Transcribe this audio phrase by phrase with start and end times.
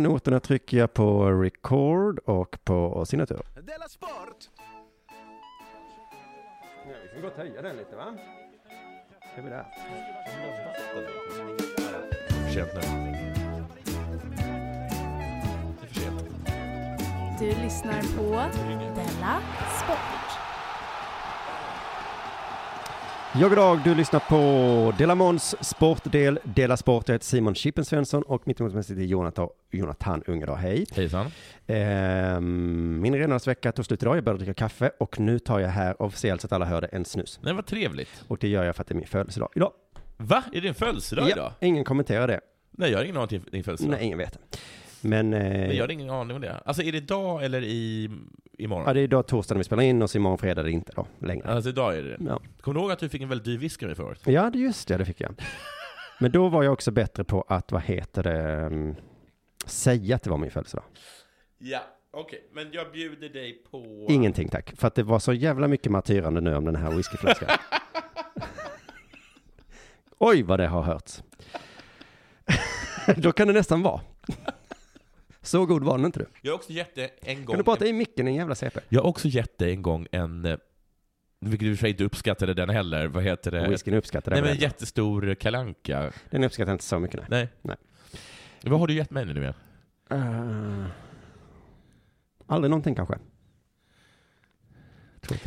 [0.00, 3.40] Noterna trycker jag på record och på signatur.
[3.54, 4.50] Della Sport!
[6.86, 8.16] Ja, vi kan gott höja den lite va?
[9.32, 9.64] Ska vi där?
[12.28, 12.80] För sent nu.
[15.80, 16.22] Det är för sent.
[17.38, 18.30] Du lyssnar på
[18.94, 19.40] Della
[19.84, 20.23] Sport.
[23.40, 27.08] Jag god dag, du lyssnar på Delamons sportdel Dela Sport.
[27.08, 30.56] Jag heter Simon Chippen Svensson och mitt emot mig sitter Jonathan, Jonathan Ungedag.
[30.56, 30.86] Hej.
[30.94, 31.26] Hejsan.
[31.66, 34.16] Ehm, min renhållningsvecka tog slut idag.
[34.16, 36.86] Jag började dricka kaffe och nu tar jag här officiellt så att alla hör det
[36.86, 37.40] en snus.
[37.42, 38.24] Nej, vad trevligt.
[38.28, 39.72] Och det gör jag för att det är min födelsedag idag.
[40.16, 40.42] Va?
[40.52, 41.52] Är det en födelsedag idag?
[41.60, 42.40] ingen kommenterar det.
[42.70, 43.90] Nej, jag har ingen aning om din födelsedag.
[43.90, 44.58] Nej, ingen vet det.
[45.04, 46.60] Men, eh, Men jag har ingen aning om det.
[46.64, 48.10] Alltså, är det idag eller i,
[48.58, 48.84] imorgon?
[48.86, 50.70] ja, det är idag torsdag när vi spelar in och så imorgon fredag är det
[50.70, 51.48] inte då längre.
[51.48, 52.24] Alltså, idag är det det.
[52.28, 52.40] Ja.
[52.60, 54.20] Kommer du ihåg att du fick en väldigt dyr whisky av mig förra året?
[54.24, 55.34] Ja, det just det, det fick jag.
[56.20, 58.94] Men då var jag också bättre på att, vad heter det, mm,
[59.66, 60.84] säga att det var min födelsedag.
[61.58, 62.48] Ja, okej.
[62.52, 64.06] Men jag bjuder dig på...
[64.08, 67.48] Ingenting tack, för att det var så jävla mycket martyrande nu om den här whiskyflaskan.
[70.18, 71.22] Oj, vad det har hörts.
[73.16, 74.00] Då kan det nästan vara.
[75.44, 76.26] Så god var den inte du.
[76.42, 77.46] Jag har också gett dig en gång...
[77.46, 78.80] Kan du prata i micken, en jävla CP?
[78.88, 80.44] Jag har också gett dig en gång en...
[80.44, 80.56] eh,
[81.40, 83.06] Vilket du för inte uppskattade den heller.
[83.06, 83.68] Vad heter det?
[83.68, 84.44] Whiskyn uppskattar Nej, den.
[84.48, 86.12] men en jättestor kalanka.
[86.30, 87.28] Den uppskattar jag inte så mycket.
[87.28, 87.28] Nej.
[87.38, 87.48] Nej.
[87.62, 87.76] Nej.
[88.62, 89.54] Vad har du gett mig nu igen?
[90.12, 90.86] Uh,
[92.46, 93.18] aldrig någonting kanske.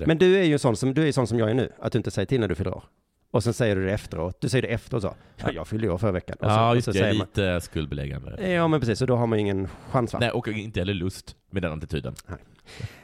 [0.06, 1.98] Men du är ju sån som, du är sån som jag är nu, att du
[1.98, 2.84] inte säger till när du fyller år.
[3.32, 4.42] Och sen säger du det efteråt.
[4.42, 5.16] Du säger det efteråt så.
[5.38, 6.38] Ja, jag fyllde år förra veckan.
[6.40, 6.98] Och så, ja, och just så det.
[7.00, 8.52] Säger man, lite skuldbeläggande.
[8.52, 9.02] Ja, men precis.
[9.02, 10.20] Och då har man ju ingen chans va?
[10.20, 12.16] Nej, och inte heller lust med den attityden.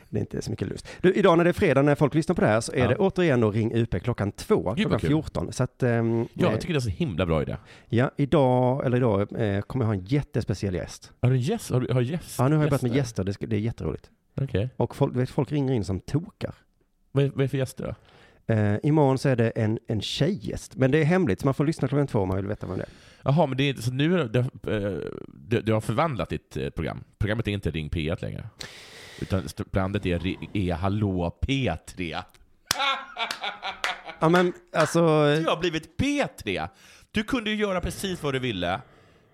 [0.10, 0.88] Det är inte så mycket lust.
[1.02, 2.88] Du, idag när det är fredag, när folk lyssnar på det här, så är Ja.
[2.88, 5.10] det återigen då Ring UP klockan två, klockan kul.
[5.10, 5.54] 14.
[5.54, 7.56] Så att, ehm, Ja, eh, jag tycker det är så himla bra idé.
[7.90, 11.12] ja, idag, eller idag, eh, kommer jag ha en jättespeciell gäst.
[11.22, 11.72] Har du gäst?
[11.72, 12.36] Har du har gäst?
[12.40, 13.24] Ja, nu har jag börjat med gäster?
[13.24, 14.10] det, det är jätteroligt.
[14.42, 14.70] Okej.
[14.78, 16.56] Och folk, vet, folk ringer in som tokar.
[17.12, 17.96] Vad, är, vad är för gäster då?
[18.48, 21.66] Eh, imorgon så är det en, en tjejgäst, men det är hemligt, så man får
[21.66, 22.90] lyssna klockan två om man vill veta vem det är.
[23.24, 26.70] Jaha, men det är, så nu är det, eh, du, du har förvandlat ditt eh,
[26.70, 27.04] program.
[27.18, 28.50] Programmet är inte Ring P1 längre.
[29.22, 32.24] Utan programmet är, är Hallå P3.
[34.20, 35.00] Ja, men alltså,
[35.36, 36.70] Du har blivit P3!
[37.12, 38.82] Du kunde ju göra precis vad du ville,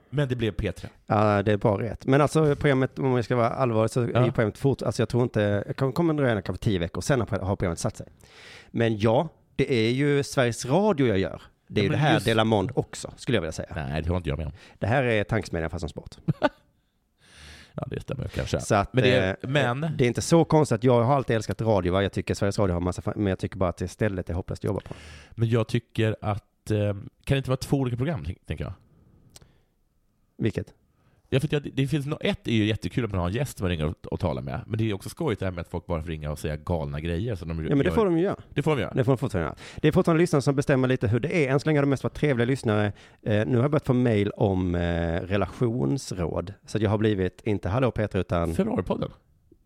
[0.10, 0.86] men det blev P3.
[1.06, 2.06] ja, det är bara rätt.
[2.06, 4.06] Men alltså programmet, om jag ska vara allvarlig, så Ja.
[4.08, 7.40] är programmet fort, alltså jag tror inte, det kommer dröja kanske tio veckor, sen har
[7.40, 8.08] har programmet satt sig.
[8.72, 11.42] Men ja, det är ju Sveriges Radio jag gör.
[11.68, 13.70] Det är Ja, ju det här just- Delamond också, skulle jag vilja säga.
[13.76, 14.54] Nej, det håller inte jag med om.
[14.80, 16.16] Det här är tankesmedjan fast som sport.
[17.74, 18.60] Ja, det stämmer kanske.
[18.62, 21.16] Så att, men, det, är- eh, men Det är inte så konstigt att jag har
[21.16, 22.04] alltid älskat radio, va?
[22.04, 24.60] Jag tycker Sveriges Radio har massa, men jag tycker bara att det stället är hopplöst
[24.60, 24.94] att jobba på.
[25.32, 28.74] Men jag tycker att, eh, kan det inte vara två olika program, tänk- tänker jag?
[30.40, 30.74] Vilket?
[31.32, 33.62] Ja, för jag, det finns no, ett är ju jättekul att man har en gäst
[33.62, 35.68] man ringer och, och talar med, men det är också skojigt det här med att
[35.68, 37.36] folk bara får ringa och säga galna grejer.
[37.36, 38.36] Så de Ja, men det gör- får de ju göra.
[38.54, 38.94] det får de göra.
[38.96, 39.56] Det får de fortfarande göra.
[39.76, 41.52] Det är fortfarande lyssnare som bestämmer lite hur det är.
[41.52, 42.86] Än så länge har det mest varit trevliga lyssnare.
[43.22, 46.54] Eh, nu har jag börjat få mail om eh, relationsråd.
[46.66, 48.54] Så att jag har blivit, inte Hallå Petra, utan...
[48.54, 49.10] Februaripodden?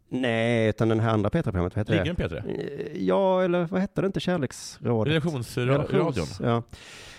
[0.10, 2.28] Nej, utan den här andra Petra-programmet, vad heter Ringer det?
[2.28, 2.92] P3?
[2.96, 4.20] Eh, Ja, eller vad hette det inte?
[4.20, 5.12] Kärleksrådet?
[5.12, 6.26] Relationsradion?
[6.42, 6.64] Ja.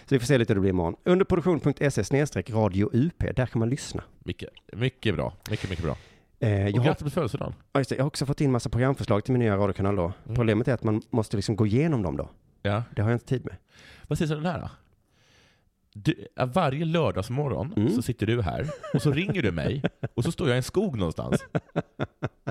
[0.06, 0.96] Så vi får se lite hur det blir imorgon.
[1.04, 4.02] Under produktion.se snedstreck radio UP, där kan man lyssna.
[4.18, 5.32] Mycket, mycket bra.
[5.50, 5.96] Mycket, mycket bra.
[6.40, 7.54] Eh, jag, grattis på födelsedagen.
[7.72, 10.02] ja, jag har också fått in massa programförslag till min nya radiokanal då.
[10.24, 10.34] Mm.
[10.34, 12.30] Problemet är att man måste liksom gå igenom dem då.
[12.62, 12.82] Ja.
[12.96, 13.56] Det har jag inte tid med.
[14.08, 14.70] Vad sägs om den här då?
[15.96, 17.90] Du, varje lördagsmorgon Mm.
[17.90, 19.82] så sitter du här och så ringer du mig
[20.14, 21.44] och så står jag i en skog någonstans.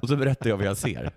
[0.02, 1.12] Och så berättar jag vad jag ser.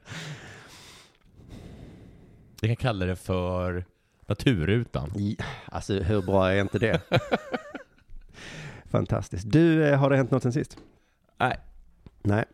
[2.60, 3.84] Jag kan kalla det för
[4.26, 5.10] Naturrutan.
[5.16, 7.00] I, alltså hur bra är inte det?
[8.90, 9.52] Fantastiskt.
[9.52, 10.76] Du, eh, har det hänt något sen sist?
[11.38, 11.56] Nej,
[12.22, 12.44] Nej,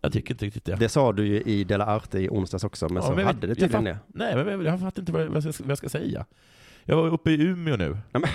[0.00, 0.76] jag tycker inte riktigt det.
[0.76, 3.46] det sa du ju i Dela Arte i onsdags också, men Ja, så men hade
[3.46, 3.98] det tydligen det.
[4.06, 6.26] Nej, men jag fattar inte vad jag, ska, vad jag ska säga.
[6.84, 7.98] Jag var uppe i Umeå nu.
[8.12, 8.30] Ja, men-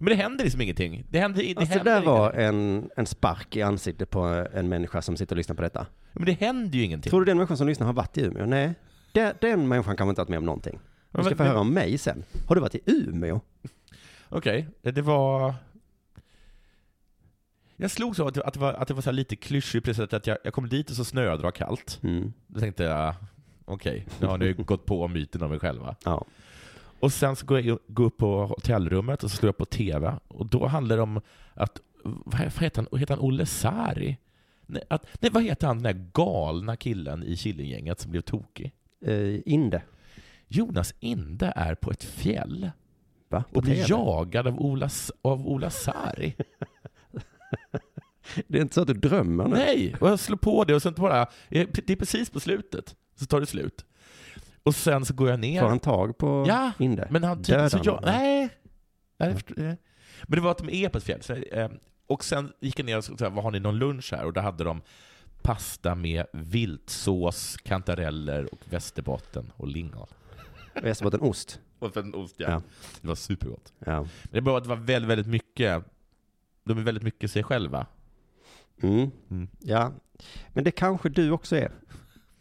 [0.00, 1.04] Men det händer liksom ingenting.
[1.10, 4.20] Det händer, det Alltså det händer där var en, en spark i ansiktet på
[4.52, 5.86] en människa som sitter och lyssnar på detta.
[6.12, 7.10] Men det händer ju ingenting.
[7.10, 8.46] Tror du den människan som lyssnar har varit i Umeå?
[8.46, 8.74] Nej,
[9.12, 10.78] den, den människan kan inte varit med om någonting.
[11.10, 12.24] Du ska få höra om mig sen.
[12.46, 13.40] Har du varit i Umeå?
[14.28, 15.54] Okej, det var...
[17.76, 19.84] Jag slog så att det, att det var, att det var så här lite klyschigt,
[19.84, 22.00] precis att jag, jag kom dit och så snöade det var kallt.
[22.02, 22.32] Mm.
[22.46, 23.14] Då tänkte jag,
[23.64, 25.96] okej, nu har ni gått på myten om er själva.
[26.04, 26.24] Ja.
[27.00, 30.14] Och sen så går jag går upp på hotellrummet och så slår jag på TV.
[30.28, 31.20] Och då handlar det om
[31.54, 34.16] att, vad heter han, heter han Olle Sari?
[34.66, 38.72] Nej, att, nej, vad heter han, den där galna killen i Killinggänget som blev tokig?
[39.06, 39.82] Eh, Inde.
[40.48, 42.70] Jonas Inde är på ett fjäll
[43.30, 43.44] Va?
[43.52, 44.88] På och blir jagad av Ola,
[45.22, 46.34] av Ola Sari.
[48.46, 49.56] Det är inte så att du drömmer nu?
[49.56, 53.26] Nej, och jag slår på det och sen bara, det är precis på slutet, så
[53.26, 53.84] tar det slut.
[54.62, 55.60] Och sen så går jag ner.
[55.60, 57.08] Får han tag på Ja, Inde?
[57.10, 58.48] Men han typ, så jag, nej.
[59.18, 59.30] nej.
[59.56, 59.74] eh.
[60.22, 61.44] Men det var att de är på ett fjäll.
[61.52, 61.68] Eh,
[62.06, 64.24] och sen gick jag ner och sa, vad har ni någon lunch här?
[64.24, 64.80] Och då hade de
[65.42, 70.06] pasta med viltsås, kantareller och västerbotten och lingon.
[70.82, 71.60] Västerbottenost?
[71.78, 72.50] Och en ost, ja.
[72.50, 72.62] Ja.
[73.00, 73.72] Det var supergott.
[73.78, 74.00] Ja.
[74.00, 75.84] Men det var att det var väldigt, väldigt mycket,
[76.64, 77.86] de är väldigt mycket sig själva.
[78.82, 79.10] Mm.
[79.30, 79.48] Mm.
[79.58, 79.92] Ja.
[80.52, 81.70] Men det kanske du också är.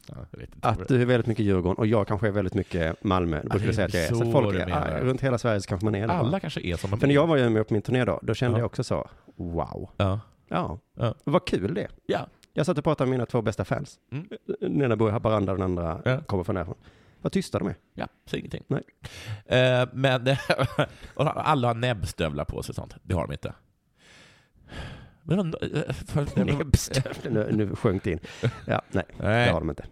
[0.08, 0.68] Ja, jag vet inte.
[0.68, 3.42] Att du är väldigt mycket Djurgården och jag kanske är väldigt mycket Malmö.
[3.44, 4.26] Det brukar jag säga är att jag är.
[4.26, 6.14] Så folk är, runt hela Sverige så kanske man är det.
[6.14, 7.16] Alla kanske är som de För när är.
[7.16, 8.60] jag var ju med på min turné då, då kände Ja.
[8.60, 9.90] jag också så, wow.
[9.98, 10.20] Ja.
[10.48, 11.16] Ja, Ja.
[11.24, 11.90] vad kul det är.
[12.06, 12.28] Ja.
[12.58, 14.00] Jag satt och pratade med mina två bästa fans.
[14.12, 14.28] Mm.
[14.60, 16.22] Den ena bor i Haparanda och den andra Ja.
[16.22, 16.76] kommer från därifrån.
[17.22, 17.76] Vad tysta de är.
[17.94, 18.64] Ja, säg ingenting.
[18.68, 18.84] Nej.
[19.46, 20.28] Eh, men
[21.16, 22.96] och alla har näbbstövlar på sig och sånt.
[23.04, 23.54] Det har de inte.
[25.24, 28.20] Men, eh, för, Näbbstövlar, nu, nu sjönk det in.
[28.66, 29.50] Ja, nej, det Nej.
[29.52, 29.86] har de inte.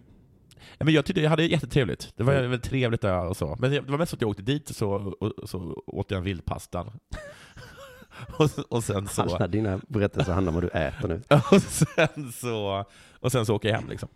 [0.78, 2.12] Ja, Men jag tyckte jag hade det jättetrevligt.
[2.16, 3.56] Det var väldigt trevligt där och så.
[3.58, 4.90] Men det var mest att jag åkte dit och så,
[5.20, 6.98] och, så åt jag en vildpastan.
[8.38, 9.22] och, och sen så...
[9.22, 11.22] Alla dina berättelser handlar om vad du äter nu.
[11.50, 12.84] Och sen så,
[13.20, 14.08] och sen så åker jag hem liksom.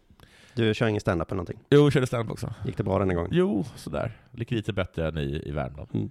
[0.54, 1.58] Du kör ingen stand-up eller någonting?
[1.70, 2.54] Jo, jag körde stand också.
[2.66, 3.30] Gick det bra denna gången?
[3.34, 4.12] Jo, sådär.
[4.30, 5.88] Lite lite bättre än i, i Värmland.
[5.94, 6.10] Mm.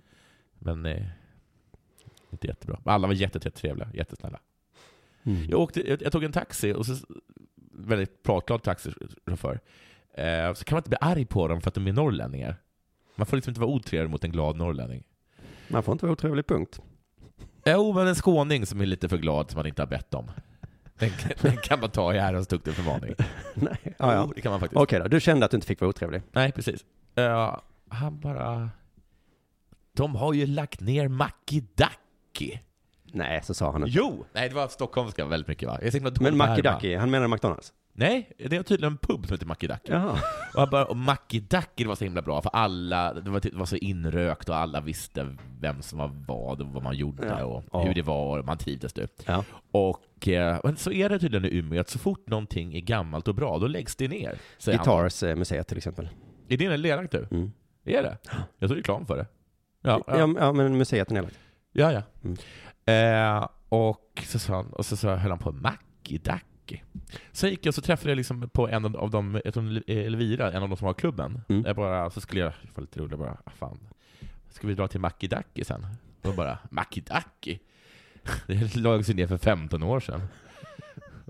[0.60, 1.06] Men eh,
[2.30, 2.80] inte jättebra.
[2.84, 4.40] Alla var jätte, jättetrevliga, jättesnälla.
[5.24, 5.50] Mm.
[5.50, 6.96] Jag, åkte, jag, jag tog en taxi, och så,
[7.72, 9.60] väldigt pratglad taxichaufför.
[10.14, 12.56] Eh, så kan man inte bli arg på dem för att de är norrlänningar.
[13.16, 15.04] Man får liksom inte vara otrevlig mot en glad norrlänning.
[15.68, 16.82] Man får inte vara otrevlig, punkt.
[17.72, 20.32] Jo, men en skåning som är lite för glad som man inte har bett om.
[21.00, 21.12] Den,
[21.42, 23.14] den kan man ta i ärans tukten förmaning.
[23.54, 24.24] Nej, ja, ja.
[24.28, 24.82] Jo, det kan man faktiskt.
[24.82, 26.22] Okej då, du kände att du inte fick vara otrevlig.
[26.32, 26.86] Nej, precis.
[27.16, 27.58] Eh,
[27.90, 28.70] han bara...
[29.94, 32.60] De har ju lagt ner Makidaki.
[33.12, 33.98] Nej, så sa han inte.
[33.98, 34.26] Jo!
[34.34, 35.78] Nej, det var stockholmska väldigt mycket va?
[35.80, 36.72] Jag är så himla dålig Men på att härma.
[36.72, 37.74] Makidaki, han menar McDonalds?
[38.00, 39.92] Nej, det är tydligen en pub som heter Makidaki.
[39.92, 40.18] Jaha.
[40.54, 43.54] Och, han bara, och Makidaki det var så himla bra, för alla, det var, det
[43.54, 47.44] var så inrökt och alla visste vem som var vad och vad man gjorde Ja.
[47.44, 47.82] och Ja.
[47.84, 49.08] hur det var och man trivdes du.
[49.26, 49.44] Ja.
[49.72, 53.28] Och eh, men så är det tydligen i Umeå, att så fort någonting är gammalt
[53.28, 54.38] och bra, då läggs det ner.
[54.58, 54.86] säger han.
[54.88, 56.10] Guitars eh, museet till exempel.
[56.50, 57.28] Är det nedlagt du?
[57.32, 57.52] Mm.
[57.86, 58.18] Är det?
[58.60, 59.26] Jag såg reklam för det.
[59.82, 60.34] Ja, ja.
[60.40, 61.40] Ja, men museet är nedlagt.
[61.72, 62.02] Ja, ja.
[62.24, 63.36] Mm.
[63.40, 66.44] Eh, och så sa han, och så sa, höll han på Makidaki.
[66.59, 66.59] Så
[67.48, 70.64] gick jag och så träffade jag liksom på en av dem, jag tror Elvira, en
[70.64, 71.42] av de som har klubben.
[71.50, 71.64] Mm.
[71.66, 73.80] Jag bara, så skulle jag, jag var lite rolig, jag bara, ah, fan,
[74.50, 75.86] ska vi dra till Makidaki sen?
[76.24, 77.60] Och bara, Makidaki?
[78.48, 80.22] Det lades ju ner för 15 år sedan.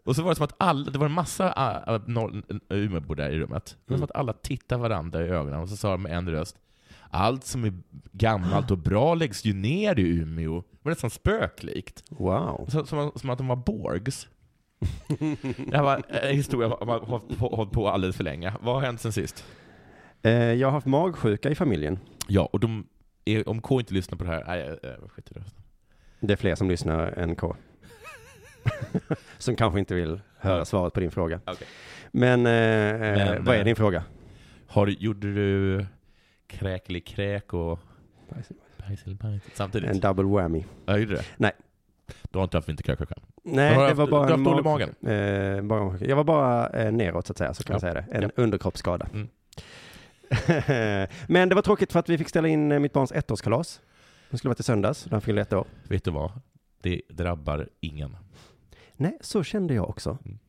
[0.05, 3.29] Och så var det som att alla, det var en massa uh, norr- Umeåbor där
[3.29, 3.77] i rummet.
[3.85, 4.03] Det var som Mm.
[4.03, 6.57] att alla tittade varandra i ögonen och så sa de med en röst
[7.11, 7.73] allt som är
[8.11, 10.61] gammalt och bra läggs ju ner i Umeå.
[10.61, 12.03] Det var nästan spöklikt.
[12.09, 12.67] Wow.
[12.69, 14.27] Som, som, som att de var Borgs.
[15.67, 16.99] Det här var en historia som har
[17.55, 18.53] hållit på, alldeles för länge.
[18.61, 19.45] Vad har hänt sen sist?
[20.21, 21.99] Eh, jag har haft magsjuka i familjen.
[22.27, 22.87] Ja, och de,
[23.25, 25.43] är, om K inte lyssnar på det här, nej, äh, skit i det.
[26.19, 27.55] Det är fler som lyssnar än K.
[29.37, 31.39] som kanske inte vill höra svaret på din fråga.
[31.45, 31.67] Okej.
[32.11, 32.45] Men, eh,
[32.99, 34.03] Men, vad är eh, din fråga?
[34.67, 35.85] Har, du- gjorde du
[36.47, 37.79] kräkelikräk och
[38.87, 39.89] bajselbajs samtidigt?
[39.89, 40.63] En double whammy.
[40.85, 41.25] Ja, gjorde det?
[41.37, 41.51] Nej.
[42.31, 43.15] Du har inte haft vinterkräksjuka?
[43.43, 44.89] Nej, det var bara du en mag- magen?
[45.07, 47.75] Eh, bara, jag var bara eh, neråt så att säga, så kan Ja.
[47.75, 48.17] jag säga det.
[48.17, 48.29] En Ja.
[48.35, 49.07] underkroppsskada.
[49.13, 49.27] Mm.
[51.27, 53.81] Men det var tråkigt för att vi fick ställa in eh, mitt barns ettårskalas.
[54.29, 55.65] Det skulle varit i söndags, när han fyllde ett år.
[55.89, 56.31] Vet du vad?
[56.81, 58.17] Det drabbar ingen.
[58.95, 60.17] Nej, så kände jag också.
[60.25, 60.39] Mm.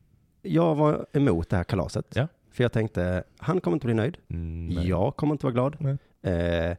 [0.41, 2.05] Jag var emot det här kalaset.
[2.15, 2.27] Ja.
[2.51, 4.17] För jag tänkte, han kommer inte bli nöjd.
[4.29, 4.87] Mm.
[4.87, 5.75] Jag kommer inte vara glad.
[6.21, 6.77] Eh,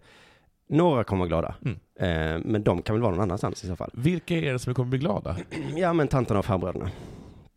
[0.68, 1.54] några kommer vara glada.
[1.64, 1.78] Mm.
[2.36, 3.90] Eh, men de kan väl vara någon annanstans i så fall.
[3.92, 5.36] Vilka är det som kommer bli glada?
[5.76, 6.90] Ja, men tanterna och farbröderna.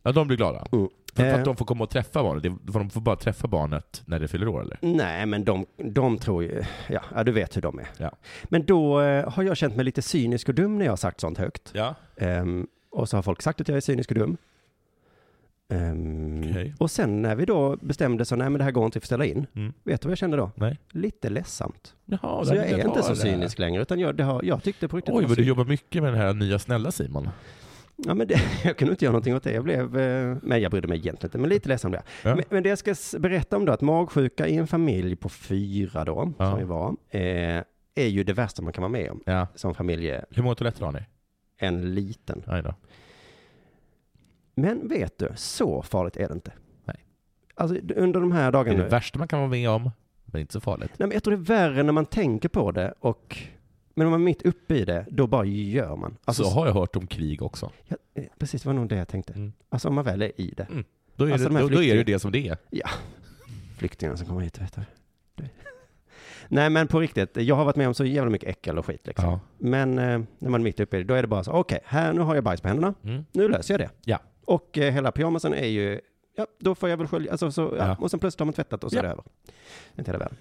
[0.03, 0.67] Ja, de blir glada.
[0.71, 0.87] Mm.
[1.15, 1.35] För, för Eh.
[1.35, 2.43] att de får komma och träffa barnet?
[2.43, 4.77] För de får bara träffa barnet när det fyller år, eller?
[4.81, 7.87] Nej, men de, de tror ju, ja, ja, du vet hur de är.
[7.97, 8.11] Ja.
[8.43, 11.19] Men då eh, har jag känt mig lite cynisk och dum när jag har sagt
[11.21, 11.71] sånt högt.
[11.73, 11.95] Ja.
[12.17, 14.37] Ehm, och så har folk sagt att jag är cynisk och dum.
[15.69, 16.75] Ehm, Okej.
[16.79, 19.25] Och sen när vi då bestämde så, nej men det här går inte att ställa
[19.25, 19.47] in.
[19.55, 19.73] Mm.
[19.83, 20.51] Vet du vad jag kände då?
[20.55, 20.79] Nej.
[20.91, 21.95] Lite ledsamt.
[22.05, 24.97] Jaha, så där jag är inte så cynisk längre, utan jag, har, jag tyckte på
[24.97, 27.29] riktigt Oj, vad du jobbar mycket med den här nya snälla Simon.
[27.95, 29.51] Ja, men det, jag kunde inte göra någonting åt det.
[29.53, 32.37] Jag blev, eh, men jag brydde mig egentligen inte, men lite ledsen blev jag.
[32.37, 32.43] Ja.
[32.49, 36.33] Men, det jag ska berätta om då, att magsjuka i en familj på fyra då,
[36.37, 36.49] Ja.
[36.49, 37.63] som vi var, eh,
[37.95, 39.47] är ju det värsta man kan vara med om ja.
[39.55, 40.99] som familj, är Hur många toaletter har ni?
[41.57, 42.43] en liten.
[44.55, 46.51] Men vet du, så farligt är det inte.
[46.85, 47.05] Nej.
[47.55, 49.91] Alltså under de här Det är dagarna, det värsta man kan vara med om,
[50.25, 50.91] men inte så farligt.
[50.97, 53.37] nej, men jag tror det är värre när man tänker på det och
[53.93, 56.17] Men om man är mitt uppe i det, då bara gör man.
[56.25, 57.71] Alltså, så har jag hört om krig också.
[57.87, 59.33] ja, eh, precis, det var nog det jag tänkte.
[59.33, 59.53] Mm.
[59.69, 60.67] Alltså om man väl är i det.
[61.15, 62.57] Då är, Alltså, de det, här då, då är det det som det är.
[63.77, 64.81] Flyktingarna som kommer hit, vet du.
[66.47, 69.07] Nej men på riktigt, jag har varit med om så jävla mycket äckel och skit
[69.07, 69.29] liksom.
[69.29, 69.39] Ja.
[69.57, 71.79] Men eh, när man är mitt uppe i det, då är det bara så, okej,
[71.85, 73.25] här, nu har jag bajs på händerna, Mm.
[73.31, 73.89] nu löser jag det.
[74.05, 74.19] Ja.
[74.45, 76.01] Och eh, hela pyjamasen är ju,
[76.35, 77.87] ja, då får jag väl skölja, alltså så, ja.
[77.87, 77.95] Ja.
[77.99, 79.23] och sen plötsligt har man tvättat och så är det över.
[79.97, 80.37] Inte hela världen.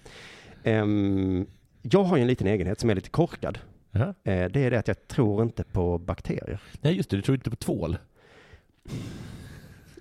[0.64, 1.46] Ehm,
[1.82, 3.58] jag har ju en liten egenhet som är lite korkad.
[3.90, 4.00] Ja.
[4.00, 6.60] Eh, det är det att jag tror inte på bakterier.
[6.80, 7.16] Nej, just det.
[7.16, 7.98] Du tror inte på tvål?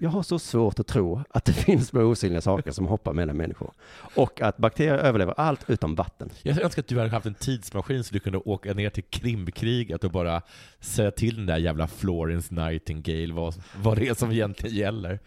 [0.03, 3.37] Jag har så svårt att tro att det finns små osynliga saker som hoppar mellan
[3.37, 3.71] människor.
[4.15, 6.29] Och att bakterier överlever allt utom vatten.
[6.41, 10.03] Jag önskar att du hade haft en tidsmaskin så du kunde åka ner till Krimkriget
[10.03, 10.41] och bara
[10.79, 15.19] säga till den där jävla Florence Nightingale vad, vad det är som egentligen gäller.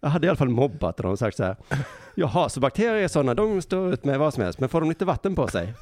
[0.00, 1.56] Jag hade i alla fall mobbat dem och sagt så här.
[2.14, 4.88] Jaha, så bakterier är sådana, de står ut med vad som helst, men får de
[4.88, 5.66] lite vatten på sig?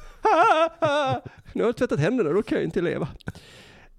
[1.53, 3.07] nu har jag tvättat händerna, då kan jag inte leva.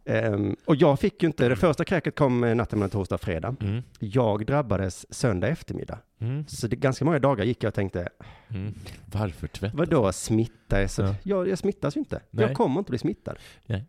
[0.07, 3.21] Ehm, och jag fick ju inte, det första kräket kom eh, natten mellan torsdag och
[3.21, 3.57] fredag.
[3.61, 3.83] Mm.
[3.99, 5.99] Jag drabbades söndag eftermiddag.
[6.19, 6.47] Mm.
[6.47, 8.09] Så det, ganska många dagar gick jag och tänkte,
[8.49, 8.75] Mm.
[9.13, 9.77] Varför tvätta?
[9.77, 10.89] vadå smitta?
[10.89, 11.15] Så, Ja.
[11.23, 12.21] jag, jag smittas ju inte.
[12.31, 12.47] Nej.
[12.47, 13.37] Jag kommer inte bli smittad.
[13.67, 13.85] Nej.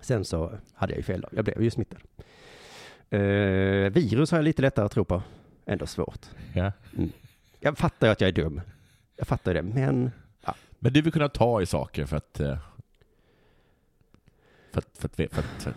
[0.00, 1.98] Sen så hade jag ju fel dag, jag blev ju smittad.
[3.10, 3.20] Eh,
[3.92, 5.22] virus har jag lite lättare att tro på.
[5.66, 6.26] Ändå svårt.
[6.54, 6.72] Ja.
[7.60, 8.60] Jag fattar ju att jag är dum.
[9.16, 10.10] Jag fattar det, men
[10.78, 12.40] Men du vill kunna ta i saker för att...
[12.40, 12.58] eh,
[14.72, 15.74] För för för för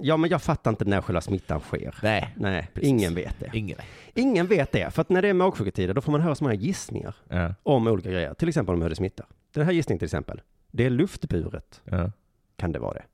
[0.00, 1.94] ja, men jag fattar inte när själva smittan sker.
[2.02, 2.34] Nej.
[2.36, 2.88] Nej, Precis.
[2.88, 3.50] ingen vet det.
[3.54, 3.78] Ingen.
[4.14, 6.54] Ingen vet det, för att när det är magsjuketider, då får man höra så många
[6.54, 7.54] gissningar Ja.
[7.62, 8.34] om olika grejer.
[8.34, 9.26] Till exempel om hur det smittar.
[9.52, 11.80] Den här gissningen till exempel, det är luftburet.
[11.84, 12.10] Ja.
[12.56, 13.04] Kan det vara det?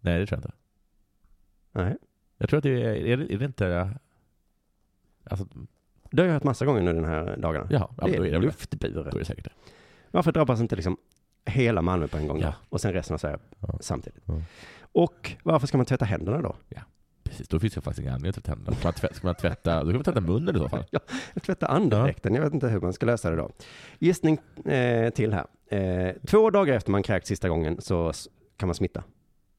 [0.00, 0.56] Nej, det tror jag inte.
[1.72, 1.96] Nej.
[2.38, 2.94] Jag tror att det är...
[2.94, 3.90] Är det, är det inte...
[5.24, 5.46] Alltså,
[6.10, 7.66] Det har jag hört massa gånger nu den här dagarna.
[7.70, 8.38] ja, ja det är är det det.
[8.38, 8.94] luftburet.
[8.94, 9.50] Då är det säkert det.
[10.10, 10.96] Varför drabbas inte liksom
[11.46, 12.46] hela Malmö på en gång då?
[12.46, 12.54] Ja.
[12.68, 13.78] Och sen resten av Sverige Ja.
[13.80, 14.22] samtidigt?
[14.26, 14.34] Ja.
[14.92, 16.56] Och varför ska man tvätta händerna då?
[17.24, 18.76] Precis, då finns det faktiskt ingen anledning att tvätta händerna.
[18.76, 20.84] Ska man tvätta, ska man tvätta, då kan man tvätta munnen i så fall.
[21.42, 23.50] Tvätta andedräkten, jag vet inte hur man ska lösa det då.
[23.98, 25.46] Gissning eh, till här.
[25.78, 28.12] Eh, två dagar efter man kräkt sista gången så
[28.56, 29.02] kan man smitta.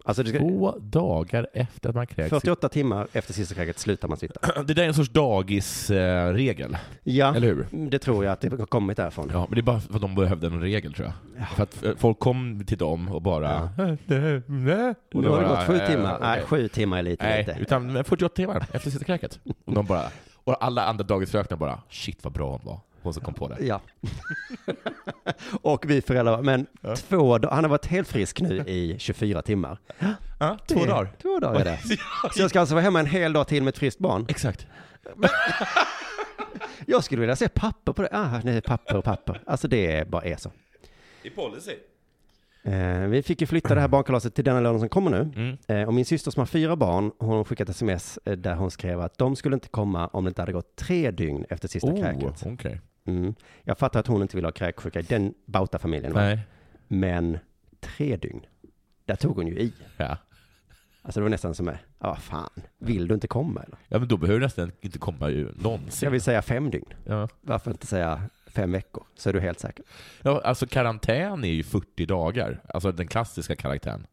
[0.08, 2.30] Alltså ska, Två dagar efter att man kräks.
[2.30, 4.62] 48 timmar efter sista kräket slutar man smitta.
[4.64, 7.68] Det där är en sorts dagisregel, Ja, eller hur?
[7.90, 9.30] det tror jag att det har kommit därifrån.
[9.34, 11.14] Ja, men det är bara för att de behövde en regel tror jag.
[11.42, 11.46] Ja.
[11.56, 13.62] För att eh, folk kom till dem och bara...
[13.64, 13.70] Och
[15.16, 16.18] Nu har det gått sju eh, timmar.
[16.22, 17.60] Nej, sju timmar är lite Nej, lite.
[17.60, 19.40] utan men 48 timmar efter sista kräket.
[19.66, 20.04] Och de bara...
[20.44, 22.80] Och alla andra dagisfröknar bara, shit vad bra hon var.
[23.06, 23.66] Hon som kom på det.
[23.66, 23.82] Ja.
[25.62, 26.96] och vi föräldrar, men Ja.
[26.96, 29.78] två dagar, han har varit helt frisk nu i 24 timmar.
[30.40, 31.12] Ja, två Det- dagar.
[31.22, 31.78] Två dagar är det.
[32.34, 34.26] Så jag ska alltså vara hemma en hel dag till med ett friskt barn.
[34.30, 34.68] Exakt.
[36.88, 38.10] Jag skulle vilja se papper på det.
[38.12, 39.42] Ah, nej, papper och papper.
[39.46, 40.52] Alltså det bara är så.
[41.24, 41.72] I policy.
[42.64, 45.32] Eh, vi fick ju flytta det här barnkalaset till denna lördag som kommer nu.
[45.36, 45.58] Mm.
[45.68, 48.72] Eh, och min syster som har fyra barn, hon skickat ett sms eh, där hon
[48.72, 51.88] skrev att de skulle inte komma om det inte hade gått tre dygn efter sista
[51.92, 52.44] Oh, kräket.
[52.46, 52.82] okej.
[53.06, 53.36] Mm.
[53.64, 56.14] Jag fattar att hon inte vill ha kräksjuka i den Bauta-familjen.
[56.14, 56.40] va?
[56.88, 57.38] Men
[57.80, 58.46] tre dygn,
[59.06, 59.74] där tog hon ju i.
[59.98, 60.18] Ja.
[61.02, 63.78] Alltså det var nästan som, ja vad fan, vill du inte komma eller?
[63.88, 66.06] ja, men då behöver du nästan inte komma ju någonsin.
[66.06, 66.94] Jag vill säga fem dygn.
[67.06, 67.28] Ja.
[67.42, 69.04] Varför inte säga fem veckor?
[69.16, 69.86] Så är du helt säker.
[70.22, 72.62] ja, alltså karantän är ju 40 dagar.
[72.68, 74.08] Alltså den klassiska karantän.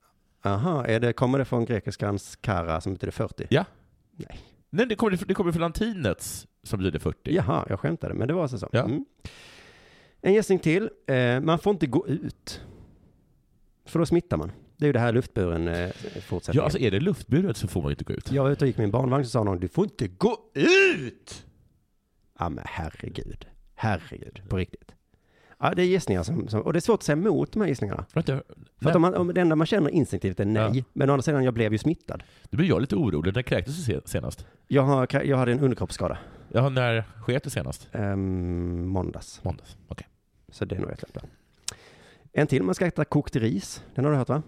[0.45, 3.47] Aha, är det, kommer det från grekiskans kara som betyder 40?
[3.51, 3.65] Ja.
[4.17, 4.41] Nej.
[4.75, 7.35] Nej, det kommer, det kommer från latinets som betyder 40.
[7.35, 8.69] Jaha, jag skämtade, men det var alltså så.
[8.73, 8.85] Ja.
[8.85, 9.05] Mm.
[10.21, 10.91] En gissning till.
[11.07, 12.61] Eh, man får inte gå ut.
[13.85, 14.52] För då smittar man.
[14.76, 15.91] Det är ju det här luftburen eh,
[16.23, 16.59] fortsätter.
[16.59, 18.33] Ja, alltså är det luftburet så får man inte gå ut.
[18.33, 20.38] Jag var ute och gick med min barnvagn så sa någon, du får inte gå
[20.55, 21.47] ut!
[22.38, 23.47] Ja men herregud.
[23.75, 24.95] Herregud, på riktigt.
[25.62, 27.69] Ja, det är gissningar som, som, och det är svårt att säga emot de här
[27.69, 28.04] gissningarna.
[28.14, 28.40] Vänta,
[28.81, 30.85] För att om man, om det enda man känner instinktivt är nej, Ja.
[30.92, 32.23] men å andra sidan, jag blev ju smittad.
[32.50, 33.35] Nu blir jag lite orolig.
[33.35, 34.47] När kräktes du se- senast?
[34.69, 37.88] Jag, har, jag hade en underkroppsskada, Ja, när sket du senast?
[37.92, 39.45] um, måndags.
[39.45, 39.76] Måndags.
[39.88, 40.07] Okej.
[40.49, 41.25] Så det är nog rätt lätt.
[42.33, 43.85] En till, man ska äta kokt ris.
[43.95, 44.42] Den har du hört va?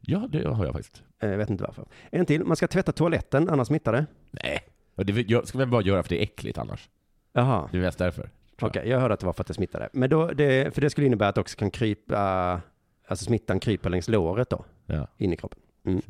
[0.00, 1.02] Ja, det har jag faktiskt.
[1.20, 1.84] Jag vet inte varför.
[2.10, 4.06] En till, man ska tvätta toaletten, annars smittar det.
[4.30, 4.60] Nej.
[4.96, 6.88] Det jag ska väl bara göra för det är äckligt annars.
[7.32, 8.30] Jaha, Det är mest därför.
[8.66, 9.88] Okej, jag hörde att det var för att det smittade.
[9.92, 12.60] Men då, det, för det skulle innebära att det också kan krypa,
[13.06, 15.06] alltså smittan kryper längs låret då, Ja.
[15.16, 15.58] in i kroppen.
[15.86, 16.02] Mm.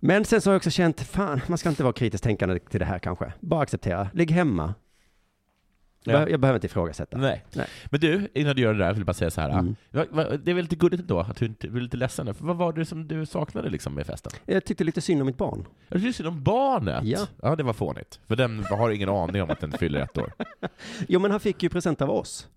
[0.00, 2.80] Men sen så har jag också känt, fan, man ska inte vara kritiskt tänkande till
[2.80, 3.32] det här kanske.
[3.40, 4.74] Bara acceptera, ligg hemma.
[6.12, 6.28] Ja.
[6.28, 7.18] Jag, behöver inte ifrågasätta.
[7.18, 7.44] Nej.
[7.52, 7.66] Nej.
[7.84, 9.50] Men du, innan du gör det där vill jag bara säga så här.
[9.50, 9.76] Mm.
[9.90, 12.34] Det är väl lite gulligt ändå att du inte är lite ledsen.
[12.34, 14.32] För vad var det som du saknade liksom med festen?
[14.46, 15.66] Jag tyckte lite synd om mitt barn.
[15.88, 17.04] Jag tyckte synd om barnet.
[17.04, 17.26] Ja.
[17.42, 18.20] ja, det var fånigt.
[18.26, 20.32] För den har ingen aning om att den fyller ett år.
[21.08, 22.48] Jo, men han fick ju present av oss.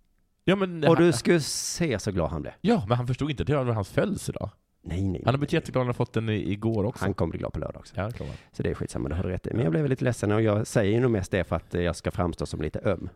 [0.44, 2.53] Ja, men, Och han, du skulle se så glad han blev.
[2.62, 3.44] ja, men han förstod inte.
[3.44, 4.50] Det var hans födelsedag.
[4.84, 5.22] Nej, nej.
[5.25, 7.06] Han har blivit jätteglad när han fått den igår också.
[7.06, 7.94] Han kommer bli glad på lördag också.
[7.98, 8.25] Ja, det.
[8.51, 9.53] Så det är skitsamma, det har du rätt i.
[9.53, 11.96] Men jag blev lite ledsen och jag säger ju nog mest det för att jag
[11.96, 13.10] ska framstå som lite öm.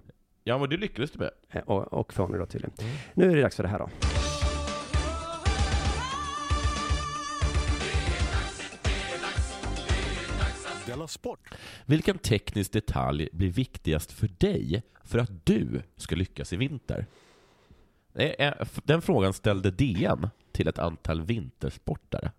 [0.44, 1.32] Ja, men det lyckades du med.
[1.50, 2.76] Eh, Och, och fånig då tydligen.
[2.80, 2.96] Mm.
[3.14, 3.90] Nu är det dags för det här då.
[11.86, 17.06] Vilken teknisk detalj blir viktigast för dig för att du ska lyckas i vinter?
[18.84, 22.32] Den frågan ställde DN till ett antal vintersportare.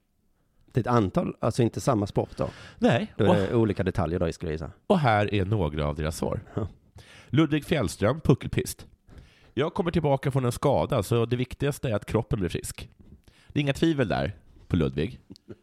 [0.66, 2.50] Det är ett antal, alltså inte samma sport då.
[2.78, 4.70] Nej, Då och, är det olika detaljer då, skulle jag gissa.
[4.86, 6.40] och här är några av deras svar.
[6.54, 6.68] Ja.
[7.34, 8.86] Ludvig Fjällström, puckelpist.
[9.54, 12.88] Jag kommer tillbaka från en skada, så det viktigaste är att kroppen blir frisk.
[13.48, 14.32] Det är inga tvivel där
[14.68, 15.18] på Ludvig.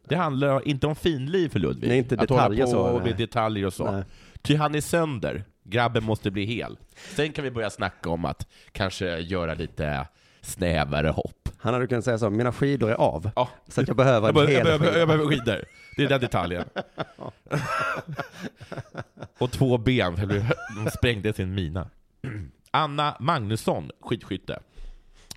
[0.07, 1.89] Det handlar inte om finliv för Ludvig.
[1.89, 3.91] Nej, inte att hålla detaljer på så, och med detaljer och så.
[3.91, 4.03] Nej.
[4.41, 5.43] Ty han är sönder.
[5.63, 6.77] Grabben måste bli hel.
[7.15, 10.07] Sen kan vi börja snacka om att kanske göra lite
[10.41, 11.40] snävare hopp.
[11.61, 13.31] Han hade kunnat säga så, mina skidor är av.
[13.35, 14.99] Ja, Så att jag behöver jag, en behöver, jag, hel behöver, skida.
[14.99, 15.65] jag behöver skidor.
[15.97, 16.63] Det är den detaljen.
[19.37, 20.43] och två ben, för de
[20.91, 21.89] sprängde sin mina.
[22.71, 24.59] Anna Magnusson, skidskytte.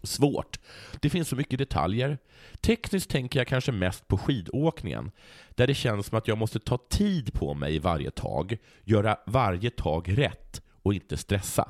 [0.02, 0.58] Svårt.
[1.00, 2.18] Det finns så mycket detaljer.
[2.60, 5.10] Tekniskt tänker jag kanske mest på skidåkningen,
[5.50, 9.70] där det känns som att jag måste ta tid på mig varje tag, göra varje
[9.70, 11.68] tag rätt och inte stressa.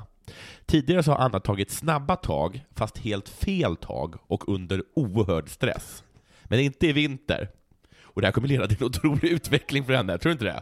[0.65, 6.03] Tidigare så har Anna tagit snabba tag, fast helt fel tag och under oerhörd stress.
[6.43, 7.49] Men inte i vinter.
[8.01, 10.61] Och det här kommer leda till en otrolig utveckling för henne, tror du inte det?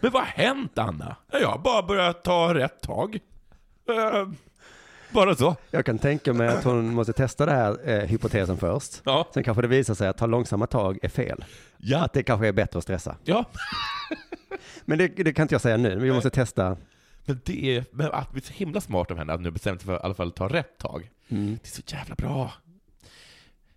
[0.00, 1.16] Men vad har hänt Anna?
[1.32, 3.18] Jag har bara börjat ta rätt tag.
[3.88, 4.28] Eh,
[5.10, 5.56] bara så.
[5.70, 9.02] Jag kan tänka mig att hon måste testa den här eh, hypotesen först.
[9.04, 9.28] Ja.
[9.34, 11.44] Sen kanske det visar sig att ta långsamma tag är fel.
[11.76, 12.04] Ja.
[12.04, 13.16] Att det kanske är bättre att stressa.
[13.24, 13.44] Ja.
[14.84, 16.76] Men det, det kan inte jag säga nu, men vi måste testa.
[17.26, 19.86] Men det är, men att är så himla smart av henne att nu bestämt sig
[19.86, 21.10] för att i alla fall ta rätt tag.
[21.28, 21.58] Mm.
[21.62, 22.52] Det är så jävla bra.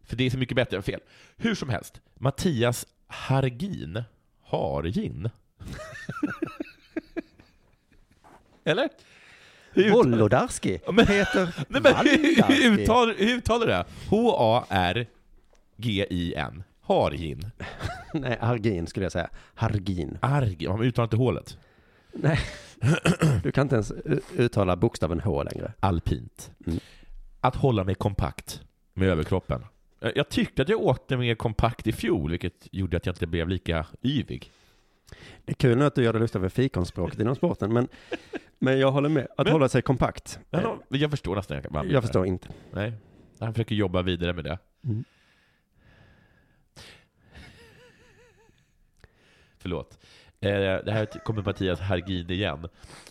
[0.04, 1.00] För det är så mycket bättre än fel.
[1.38, 4.04] Hur som helst, Mattias Hargin,
[4.44, 5.30] Hargin.
[8.64, 8.90] Eller?
[9.92, 11.96] Volodarski men- heter Nej, men
[12.48, 13.86] hur, uttalar, hur uttalar du det?
[14.10, 15.04] H-A-R-G-I-N.
[16.82, 17.52] Hargin.
[18.14, 19.30] Nej, Hargin skulle jag säga.
[19.56, 20.18] Hargin.
[20.22, 20.68] Arg.
[20.68, 21.58] Man uttalar inte hålet.
[22.22, 22.40] Nej,
[23.44, 23.92] du kan inte ens
[24.38, 25.74] uttala bokstaven H längre.
[25.80, 26.52] Alpint.
[26.68, 26.80] Mm.
[27.42, 28.62] Att hålla mig kompakt
[28.94, 29.66] med överkroppen.
[30.00, 33.28] Jag jag tyckte att jag åkte mer kompakt i fjol, vilket gjorde att jag inte
[33.28, 34.52] blev lika yvig.
[35.46, 37.88] Det är kul nu att du gör det lustigt över fikonspråket inom sporten, men,
[38.60, 39.28] men jag håller med.
[39.38, 40.40] Att Men- hålla sig kompakt.
[40.50, 41.86] Men jag förstår nästan menar.
[41.86, 42.48] Jag förstår inte.
[42.74, 42.94] Nej.
[43.40, 44.60] Han försöker jobba vidare med det.
[44.84, 45.04] Mm.
[49.58, 49.99] Förlåt.
[50.42, 50.52] Eh,
[50.86, 52.60] det här kommer Mattias Hargin igen.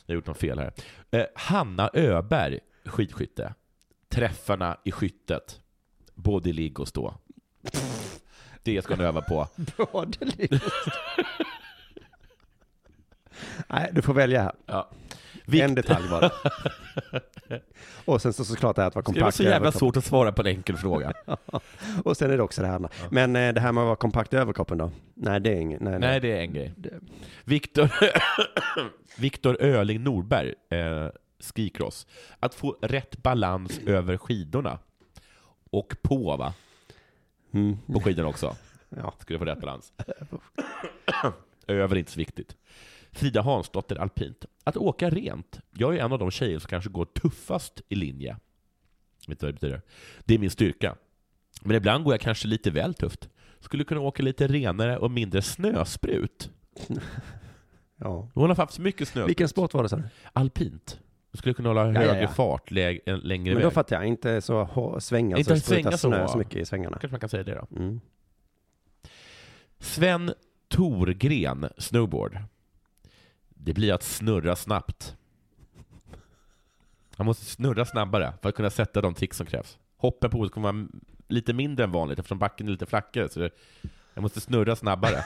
[0.07, 0.73] Jag har gjort något fel här.
[1.11, 3.55] Eh, Hanna Öberg, skidskytte.
[4.09, 5.61] Träffarna i skyttet.
[6.14, 7.14] Både ligg och stå.
[8.62, 9.49] Det ska hon öva på.
[9.77, 10.61] Broderlig.
[13.67, 14.53] Nej, du får välja här.
[14.67, 14.91] Ja.
[15.53, 16.31] En detalj bara.
[18.05, 19.37] Och sen så såklart det här att vara Det var kompakt.
[19.37, 19.79] så jävla överkroppen.
[19.79, 21.13] svårt att svara på en enkel fråga.
[22.05, 22.89] Och sen är det också det här.
[23.11, 24.91] Men eh, det här med att vara kompakt i överkroppen då?
[25.15, 25.81] Nej, det är inget.
[25.81, 26.21] Nej, Nej, nej.
[26.21, 26.73] det är en grej.
[26.77, 27.01] Det-
[27.45, 27.91] Viktor,
[29.21, 31.09] Viktor Öling Norberg, eh,
[31.55, 32.07] skicross.
[32.41, 34.79] Att få rätt balans över skidorna.
[35.71, 36.55] Och på, va?
[37.53, 37.77] Mm.
[37.93, 38.57] På skidorna också.
[38.97, 39.15] Ja.
[39.19, 39.93] Skulle få rätt balans.
[41.67, 42.57] Över är inte så viktigt.
[43.12, 44.44] Frida Hansdotter, alpint.
[44.64, 45.61] Att åka rent.
[45.71, 48.37] Jag är en av de tjejer som kanske går tuffast i linje.
[49.29, 49.83] Vet du vad det betyder?
[50.25, 50.97] Det är min styrka.
[51.62, 53.29] Men ibland går jag kanske lite väl tufft.
[53.61, 56.51] Skulle kunna åka lite renare och mindre snösprut.
[57.97, 58.31] ja.
[58.35, 59.27] Hon har haft så mycket snö.
[59.27, 60.03] Vilken sport var det du?
[60.33, 61.01] Alpint.
[61.33, 62.29] Du skulle kunna hålla Ja, ja, högre ja.
[62.29, 63.01] fart längre
[63.35, 63.73] Men då väg.
[63.73, 66.09] fattar jag, inte så svängar Inte så det sprutar svänga så.
[66.09, 66.99] snö så mycket i svängarna.
[66.99, 67.77] Kanske man kan säga det då.
[67.77, 68.01] Mm.
[69.79, 70.33] Sven
[70.68, 72.38] Torgren, snowboard.
[73.68, 75.16] Det blir att snurra snabbt.
[77.16, 79.78] Man måste snurra snabbare för att kunna sätta de tricks som krävs.
[79.96, 80.88] Hoppen på hovet kommer vara
[81.28, 83.28] lite mindre än vanligt eftersom backen är lite flackare.
[83.28, 83.50] Så det,
[84.14, 85.24] jag måste snurra snabbare.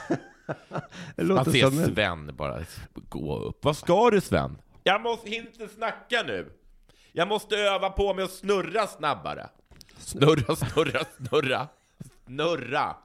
[1.15, 1.95] Man ser som en...
[1.95, 2.59] Sven bara
[2.93, 3.65] gå upp.
[3.65, 4.57] Vad ska du Sven?
[4.83, 6.51] Jag måste inte snacka nu.
[7.11, 9.49] Jag måste öva på mig att snurra snabbare.
[9.97, 11.67] Snurra, snurra, snurra.
[12.25, 12.95] Snurra.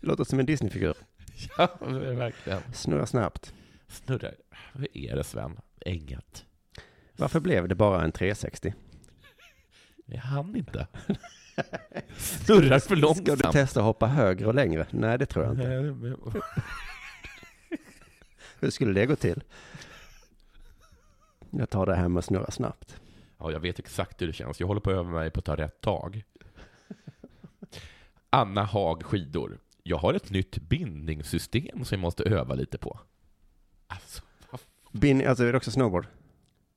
[0.00, 0.94] Det låter som en Disneyfigur.
[1.56, 2.60] Ja, verkligen.
[2.72, 3.54] Snurra snabbt.
[3.90, 4.30] Snurra.
[4.72, 5.58] Vad är det Sven?
[5.86, 6.44] Inget.
[7.16, 8.74] Varför blev det bara en 360?
[10.06, 10.86] Jag hann inte.
[12.16, 13.52] Snurrar för Ska du långsamt.
[13.52, 14.86] testa att hoppa högre och längre?
[14.90, 15.66] Nej, det tror jag inte.
[18.60, 19.42] Hur skulle det gå till?
[21.50, 23.00] Jag tar det här med att snurra snabbt.
[23.38, 24.60] Ja, jag vet exakt hur det känns.
[24.60, 26.24] Jag håller på att öva mig på att ta rätt tag.
[28.30, 29.58] Anna Hag skidor.
[29.82, 33.00] Jag har ett nytt bindningssystem som jag måste öva lite på.
[33.90, 34.22] Alltså,
[34.92, 36.06] Bin, alltså är det också snowboard?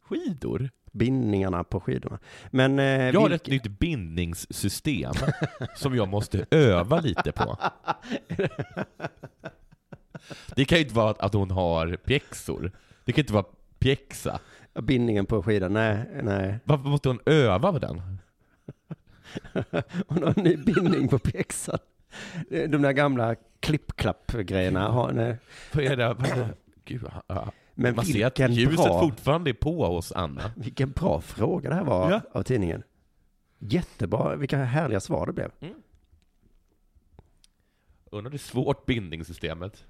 [0.04, 0.70] skidor?
[0.92, 2.20] Bindningarna på skidorna.
[2.52, 5.14] Men eh, Jag har vilk- ett nytt bindningssystem
[5.76, 7.58] som jag måste öva lite på.
[10.56, 12.72] Det kan ju inte vara att- att hon har pjäxor.
[13.06, 13.46] Det kan inte vara
[13.80, 14.40] pjäxa.
[14.82, 16.60] bindningen på skidan, nej, nej.
[16.64, 18.02] Varför måste hon öva med den?
[20.08, 21.78] Hon har en ny bindning på pjäxan.
[22.50, 24.92] De där gamla klipp-klapp-grejerna.
[24.92, 26.18] Vad är det?
[26.86, 26.94] Är det?
[26.94, 27.52] Gud, ja.
[27.74, 30.52] Men Man ser att ljuset bra, fortfarande är på hos Anna.
[30.56, 32.22] vilken bra fråga det här var Ja.
[32.32, 32.84] av tidningen.
[33.60, 35.52] Jättebra, vilka härliga svar det blev.
[38.12, 39.86] Undrar hur svårt bindningssystemet.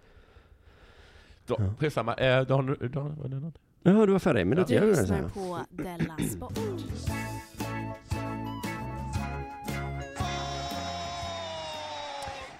[1.45, 2.87] Då, skitsamma, eh, då har du...
[2.87, 3.57] Då, var det något?
[3.83, 6.59] Ja, du var färdig, men då Du gör vi det så lyssnar på Della Sport.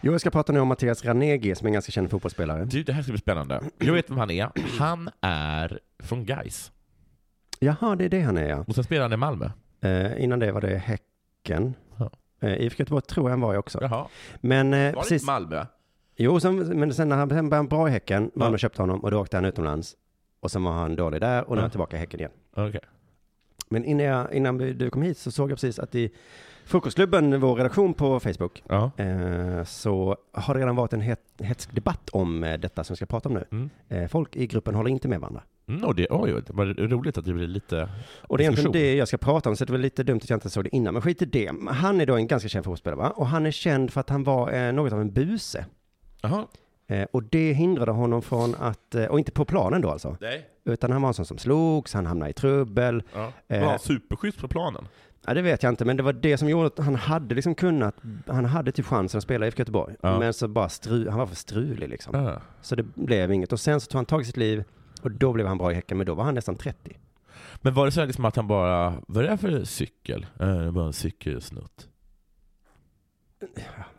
[0.05, 2.65] Jo, jag ska prata nu om Mattias Ranegi som är en ganska känd fotbollsspelare.
[2.65, 3.61] Du, det här ska bli spännande.
[3.79, 4.49] Jag vet vem han är.
[4.79, 6.71] Han är från Gais.
[7.59, 8.63] Jaha, det är det han är ja.
[8.67, 9.49] Och sen spelar han i Malmö.
[9.81, 11.73] Eh, innan det var det Häcken.
[11.97, 12.09] Ja.
[12.41, 13.79] Eh, IFK Göteborg tror jag han var i också.
[13.81, 14.07] Jaha.
[14.41, 15.65] Men eh, Var det precis, inte Malmö?
[16.15, 18.57] jo, sen, men sen när han sen började bra i Häcken, Malmö Ja.
[18.57, 19.95] köpte honom och då åkte han utomlands.
[20.39, 21.61] Och sen var han dålig där och nu är Ja.
[21.61, 22.31] han tillbaka i Häcken igen.
[22.55, 22.81] Okej.
[23.69, 26.11] Men innan, jag, innan du kom hit så såg jag precis att i
[26.65, 28.91] Frukostklubben, vår redaktion på Facebook, Ja.
[28.97, 32.95] eh, så har det redan varit en het, hetsk debatt om eh, detta som vi
[32.95, 33.45] ska prata om nu.
[33.51, 33.69] Mm.
[33.89, 35.43] Eh, folk i gruppen håller inte med varandra.
[35.67, 37.89] Mm, och det, oj, det var roligt att det blir lite...
[38.21, 40.29] Och det är egentligen det jag ska prata om, så det var lite dumt att
[40.29, 40.93] jag inte såg det innan.
[40.93, 41.51] Men skit i det.
[41.67, 43.09] Han är då en ganska känd fotbollsspelare, va?
[43.09, 45.65] Och han är känd för att han var eh, något av en buse.
[46.21, 46.47] Jaha.
[46.87, 50.45] Eh, och det hindrade honom från att, eh, och inte på planen då alltså, Nej.
[50.65, 53.03] utan han var en sån som slogs, han hamnade i trubbel.
[53.13, 53.31] Ja.
[53.47, 54.87] Var han superschysst på planen?
[55.25, 57.55] Ja, det vet jag inte, men det var det som gjorde att han hade liksom
[57.55, 57.95] kunnat,
[58.27, 59.95] han hade typ chansen att spela i IFK Göteborg.
[60.01, 60.19] Ja.
[60.19, 62.15] Men så bara stru, han var för strulig liksom.
[62.15, 62.41] Ja.
[62.61, 63.53] Så det blev inget.
[63.53, 64.63] Och sen så tog han tag i sitt liv
[65.01, 66.97] och då blev han bra i Häcken, men då var han nästan 30.
[67.61, 70.25] Men var det så här liksom att han bara, vad är det för cykel?
[70.39, 71.87] Eh, det bara en cykelsnutt.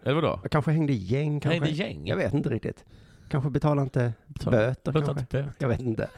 [0.03, 0.41] Eller vadå?
[0.43, 1.69] Jag kanske hängde i gäng kanske.
[1.69, 2.07] Är gäng.
[2.07, 2.85] Jag vet inte riktigt.
[3.29, 5.21] Kanske betala inte böter Betala kanske.
[5.21, 5.53] inte böter.
[5.59, 6.09] Jag vet inte.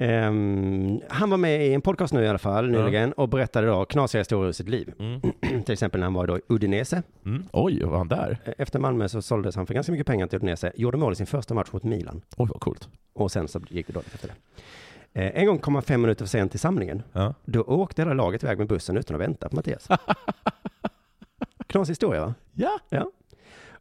[0.00, 3.84] Ehm, han var med i en podcast nu i alla fall nyligen och berättade då
[3.84, 4.92] knasiga historier ur sitt liv.
[4.98, 5.20] Mm.
[5.64, 7.02] Till exempel när han var då i Udinese.
[7.26, 7.44] Mm.
[7.52, 8.38] Oj, var han där?
[8.58, 10.72] Efter Malmö så såldes han för ganska mycket pengar till Udinese.
[10.76, 12.20] Gjorde mål i sin första match mot Milan.
[12.36, 12.88] Oj, vad coolt.
[13.12, 14.34] Och sen så gick det dåligt efter det.
[15.22, 17.02] Eh, en gång kom han fem minuter för sent till samlingen.
[17.12, 17.34] Ja.
[17.44, 19.88] Då åkte hela laget iväg med bussen utan att vänta på Mattias.
[21.66, 22.34] Knasig historia va?
[22.52, 22.78] Ja.
[22.88, 23.10] Ja.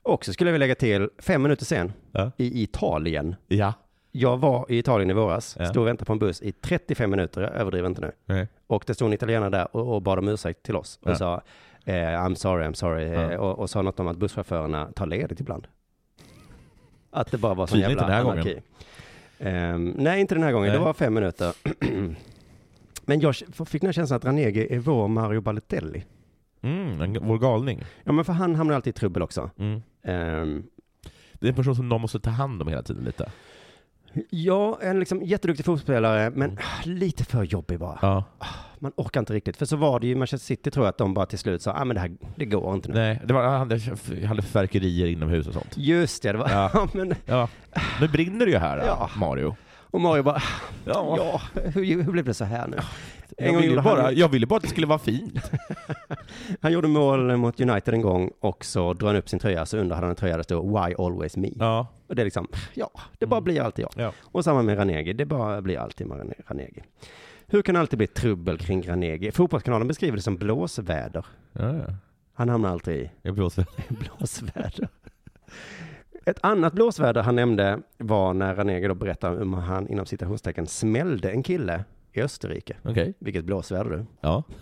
[0.03, 2.31] Och så skulle vi lägga till fem minuter sen Ja.
[2.37, 3.35] i Italien.
[3.47, 3.73] Ja.
[4.19, 5.65] Jag var i Italien i våras, Ja.
[5.65, 8.11] stod och väntade på en buss i 35 minuter, jag överdriver inte nu.
[8.25, 8.47] Nej.
[8.67, 11.15] Och det stod en italienare där och, och bad om ursäkt till oss och Ja.
[11.15, 11.41] sa
[11.85, 13.31] eh, I'm sorry, I'm sorry Ja.
[13.31, 15.67] eh, och, och sa något om att busschaufförerna tar ledigt ibland.
[17.11, 18.61] Att det bara var sån jävla anarki.
[19.39, 20.79] Ehm, nej, inte den här gången, Nej.
[20.79, 21.53] det var fem minuter.
[23.05, 26.05] Men jag fick den här känslan att Ranegi är vår Mario Balotelli.
[26.61, 27.83] Mm, en, vår galning.
[28.03, 29.49] Ja, men för han hamnar alltid i trubbel också.
[29.57, 29.81] Mm.
[30.03, 30.63] Ehm,
[31.33, 33.31] Det är en person som någon måste ta hand om hela tiden lite.
[34.29, 36.97] Ja, en liksom jätteduktig fotbollsspelare, men Mm.
[36.99, 37.99] lite för jobbig bara.
[38.01, 38.23] Ja.
[38.79, 39.57] Man orkar inte riktigt.
[39.57, 41.61] För så var det ju i Manchester City tror jag att de bara till slut
[41.61, 42.95] sa, ah, men det här, det går inte nu.
[42.95, 45.73] Nej, det var, han hade, fyrverkerier inomhus och sånt.
[45.77, 46.87] Just det, det var, ja.
[46.93, 47.49] men, Ja.
[48.01, 49.09] Nu brinner det ju här, Ja.
[49.17, 49.55] Mario.
[49.91, 50.41] Och Mario bara,
[50.85, 51.15] Ja.
[51.17, 52.77] ja, hur, hur blev det så här nu?
[53.37, 55.51] En Jag ville, bara, han, jag ville bara att det skulle vara fint.
[56.61, 59.77] han gjorde mål mot United en gång och så drog han upp sin tröja, så
[59.77, 61.49] under hade han en tröja där det stod Why always me?
[61.55, 61.87] Ja.
[62.07, 63.43] Och det är liksom, ja, det bara Mm.
[63.43, 64.03] blir alltid jag.
[64.05, 64.11] Ja.
[64.21, 66.83] Och samma med Ranegi, det bara blir alltid med Rane- Ranegi.
[67.47, 69.31] Hur kan det alltid bli trubbel kring Ranegi?
[69.31, 71.25] Fotbollskanalen beskriver det som blåsväder.
[71.53, 71.85] Ja, ja.
[72.33, 73.65] Han hamnar alltid i blåser.
[73.89, 74.87] blåsväder.
[76.27, 80.67] Ett annat blåsväder han nämnde var när Ranegi då berättade om hur han inom citationstecken
[80.67, 82.75] smällde en kille i Österrike.
[82.83, 83.13] Okej.
[83.19, 84.05] Vilket blåsväder du.
[84.21, 84.43] Ja.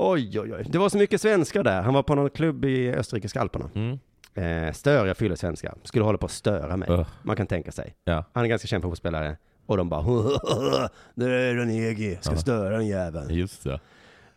[0.00, 0.64] Oj, oj, oj.
[0.68, 1.82] Det var så mycket svenskar där.
[1.82, 3.70] Han var på någon klubb i österrikiska alperna.
[3.74, 3.98] Mm.
[4.34, 5.74] Eh, störiga fyllesvenskar.
[5.84, 6.88] Skulle hålla på att störa mig.
[6.90, 7.06] Ugh.
[7.22, 7.94] Man kan tänka sig.
[8.04, 8.24] Ja.
[8.32, 9.36] Han är ganska känd fotbollsspelare.
[9.66, 10.02] Och de bara,
[11.14, 12.38] det är Ranegi, ska Ja.
[12.38, 13.34] störa den jäveln.
[13.34, 13.80] Just det.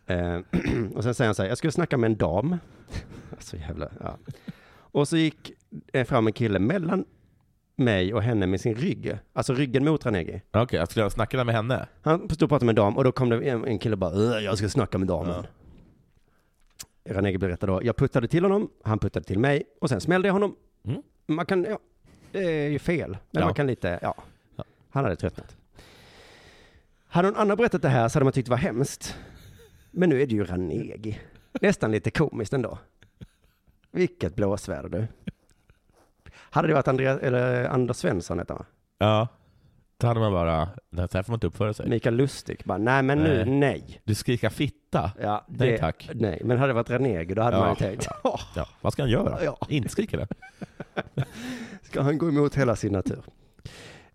[0.06, 0.34] Eh,
[0.94, 2.56] och sen säger han så här, jag skulle snacka med en dam.
[3.38, 4.16] så jävla, ja.
[4.74, 5.52] Och så gick
[5.92, 7.04] eh, fram en kille mellan
[7.76, 9.18] mig och henne med sin rygg.
[9.32, 10.42] Alltså ryggen mot Ranegi.
[10.52, 11.88] Okej, jag skulle snacka med henne.
[12.02, 13.98] Han stod och pratade med en dam och då kom det en, en kille och
[13.98, 15.46] bara, "Äh, jag ska snacka med damen.
[17.04, 20.32] Ranegi berättade då, jag puttade till honom, han puttade till mig och sen smällde jag
[20.32, 20.56] honom.
[20.84, 21.02] Mm.
[21.26, 21.78] Man kan, ja,
[22.32, 23.44] det är ju fel, men Ja.
[23.44, 24.14] man kan lite, ja.
[24.56, 24.64] Ja.
[24.90, 25.56] Han hade tröttnat.
[27.06, 29.16] Hade någon annan berättat det här så hade man tyckt det var hemskt.
[29.92, 31.18] Men nu är det ju Ranegi.
[31.60, 32.78] Nästan lite komiskt ändå.
[33.90, 35.06] Vilket blåsväder du.
[36.34, 38.64] Hade det varit Andreas, eller Anders Svensson heter han?
[38.98, 39.28] Ja.
[39.96, 41.88] Då hade man bara, nej, så här får man inte uppföra sig.
[41.88, 44.00] Mikael Lustig bara, nej men nu, nej.
[44.04, 45.10] Du skrika fitta?
[45.20, 46.10] Ja, Nej, tack.
[46.14, 47.60] Nej, men hade det varit Ranegi då hade Ja.
[47.60, 49.44] man ju tänkt, "Åh, Ja, vad ska han göra?
[49.44, 49.58] Ja.
[49.68, 50.28] Inte skrika det.
[51.82, 53.22] ska han gå emot hela sin natur?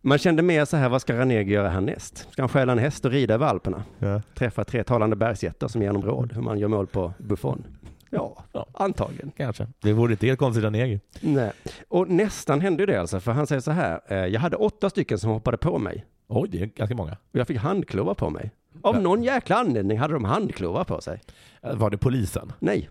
[0.01, 2.27] Man kände mer så här, vad ska Ranegi göra härnäst?
[2.31, 3.83] Ska han stjäla en häst och rida över Alperna?
[3.99, 4.21] Ja.
[4.35, 7.63] Träffa tre talande bergsjättar som ger honom råd hur man gör mål på Buffon?
[8.09, 8.67] Ja, Ja.
[8.73, 9.31] antagligen.
[9.37, 9.67] Kanske.
[9.79, 10.99] Det vore inte helt konstigt Ranegi.
[11.21, 11.51] Nej.
[11.87, 15.17] Och nästan hände det alltså, för han säger så här, eh, jag hade åtta stycken
[15.19, 17.11] som hoppade på mig Oj, det är ganska många.
[17.11, 18.51] och jag fick handklovar på mig.
[18.81, 19.01] Av Ja.
[19.01, 21.21] någon jäkla anledning hade de handklovar på sig.
[21.61, 22.51] Var det polisen?
[22.59, 22.89] Nej.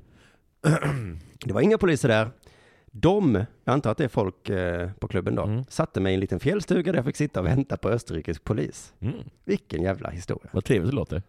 [1.45, 2.29] Det var inga poliser där.
[3.01, 5.65] De, jag antar att det är folk eh, på klubben då, Mm.
[5.69, 8.93] satte mig i en liten fjällstuga där jag fick sitta och vänta på österrikisk polis.
[9.01, 9.15] Mm.
[9.45, 10.51] Vilken jävla historia.
[10.53, 11.23] Vad trevligt det låter.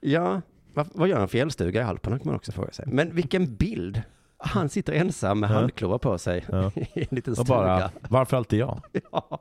[0.00, 0.40] Ja,
[0.74, 2.84] vad, vad gör en fjällstuga i Alperna kan man också fråga sig.
[2.88, 4.02] Men vilken bild.
[4.38, 5.54] Han sitter ensam med Ja.
[5.54, 6.70] handklovar på sig Ja.
[6.94, 7.48] i en liten Och stuga.
[7.48, 8.80] bara, varför alltid jag?
[9.12, 9.40] Ja.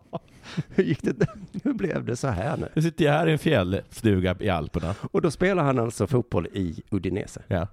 [0.70, 1.28] Hur gick det?
[1.64, 2.68] Hur blev det så här nu?
[2.74, 4.96] Nu sitter jag här i en fjällstuga i Alperna.
[5.12, 7.42] Och då spelar han alltså fotboll i Udinese.
[7.48, 7.68] Ja.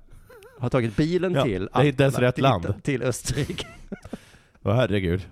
[0.60, 2.82] Har tagit bilen Ja, till det är inte ens rätt till, land.
[2.82, 3.66] till Österrike.
[4.62, 5.26] Åh herregud.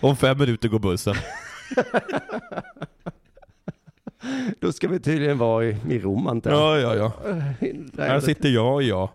[0.00, 1.14] Om fem minuter går bussen.
[4.60, 6.80] Då ska vi tydligen vara i, i Rom antar jag.
[6.80, 7.32] Ja, ja, ja.
[8.04, 9.08] Här sitter jag och jag.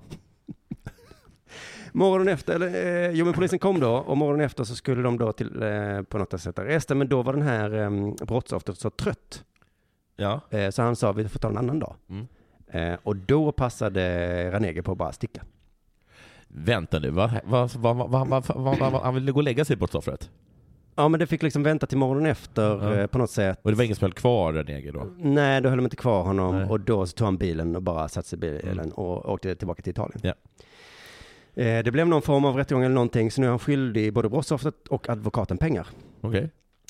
[1.92, 2.68] Morgonen efter, eller,
[3.08, 6.02] eh, jo men polisen kom då och morgonen efter så skulle de då till, eh,
[6.02, 7.90] på något sätt arresta, men då var den här eh,
[8.26, 9.44] brottsoffret så trött.
[10.16, 10.42] Ja.
[10.50, 11.96] Eh, så han sa vi får ta en annan dag.
[12.10, 12.28] Mm.
[12.72, 15.42] Eh, och då passade Ranege på att bara sticka.
[16.48, 17.32] Vänta nu, va?
[17.44, 17.94] Va, va,
[18.56, 20.30] va, han ville gå och lägga sig på brottsoffret?
[20.96, 23.08] Ja, men det fick liksom vänta till morgonen efter mm.
[23.08, 23.60] på något sätt.
[23.62, 25.08] Och det var ingen som höll kvar Ranege då?
[25.18, 26.70] Nej, då höll de inte kvar honom Nej.
[26.70, 28.90] och då så tog han bilen och bara satte sig i bilen mm.
[28.90, 30.20] och åkte tillbaka till Italien.
[30.24, 31.84] Yeah.
[31.84, 34.88] Det blev någon form av rättegång eller någonting, så nu är han skyldig både brottsoffret
[34.88, 35.88] och advokaten pengar.
[36.22, 36.48] Okay.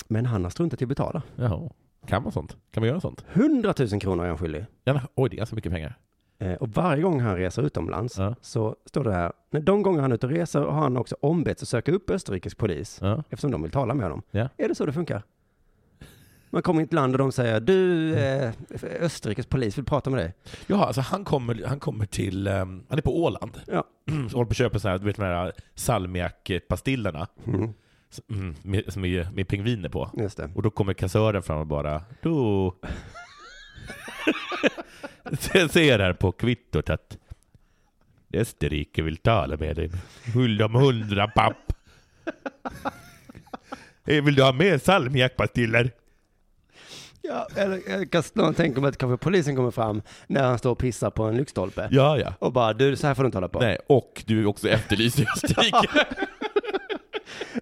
[0.08, 1.22] Men han har struntat i att betala.
[1.36, 1.70] Jaha.
[2.06, 2.56] Kan man sånt?
[2.70, 3.24] Kan man göra sånt?
[3.32, 4.66] 100 000 kronor är han skyldig.
[4.84, 5.98] Ja, oj, det är ganska mycket pengar.
[6.38, 8.34] Eh, och varje gång han reser utomlands Ja.
[8.40, 11.16] så står det här, när de gånger han är ute och reser har han också
[11.20, 13.22] ombetts att söka upp österrikisk polis Ja.
[13.30, 14.22] eftersom de vill tala med honom.
[14.30, 14.48] Ja.
[14.56, 15.22] Är det så det funkar?
[16.52, 18.52] Man kommer in till land och de säger, du, eh,
[19.00, 20.34] Österrikes polis vill prata med dig.
[20.66, 23.60] Ja, alltså han kommer, han kommer till, ehm, han är på Åland.
[23.66, 23.84] Ja.
[24.30, 27.72] Så håller på att köpa så här, du vet de här salmiakpastillerna Mm,
[28.30, 30.10] mm, med, är med pingviner på.
[30.18, 30.50] just det.
[30.54, 32.74] Och då kommer kassören fram och bara, då...
[35.52, 37.18] Jag ser här på kvittot att
[38.34, 39.90] Österrike vill tala med dig.
[40.34, 41.72] Skyld om hundra papp.
[44.06, 45.90] Eh, Vill du ha mer salmiakpastiller?
[47.22, 50.70] Ja, eller jag kan snarare tänka mig att kanske polisen kommer fram när han står
[50.70, 51.88] och pissar på en lyktstolpe.
[51.90, 52.34] Ja, ja.
[52.38, 53.60] Och bara, du, så här får du inte hålla på.
[53.60, 56.06] Nej, och du är också efterlyst i Österrike.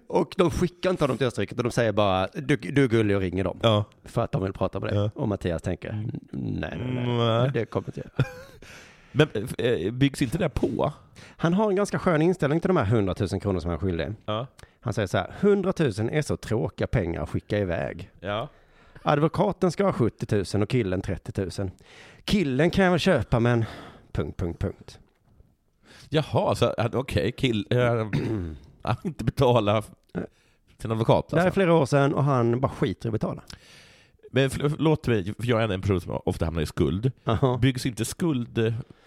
[0.07, 3.15] Och de skickar inte honom till Österrike, utan de säger bara, du, du är gullig
[3.15, 3.59] och ringer dem.
[3.63, 3.85] ja.
[4.03, 4.97] För att de vill prata med dig.
[4.99, 5.09] Ja.
[5.15, 7.51] Och Mattias tänker, nej, nej, nej, Mm, nej.
[7.53, 8.25] det kommer inte jag.
[9.11, 9.27] Men
[9.57, 10.93] eh, byggs inte det på?
[11.37, 13.81] Han har en ganska skön inställning till de här 100 000 kronor som han är
[13.81, 14.07] skyldig.
[14.25, 14.47] Ja.
[14.81, 18.09] Han säger så här, 100 000 är så tråkiga pengar att skicka iväg.
[18.19, 18.47] Ja.
[19.01, 21.71] Advokaten ska ha 70 000 och killen 30 000.
[22.23, 23.65] Killen kan jag väl köpa men...
[24.11, 24.99] Punkt, punkt, punkt.
[26.09, 27.67] Jaha, så okej, kill...
[27.69, 28.07] Äh,
[28.83, 29.83] han vill inte betala
[30.77, 31.57] sin advokat Det här är alltså.
[31.57, 33.41] flera år sedan och han bara skiter i att betala.
[34.31, 37.11] Men förlåt mig, för jag är en person som ofta hamnar i skuld.
[37.23, 37.57] Jaha.
[37.57, 38.57] Byggs inte skuld...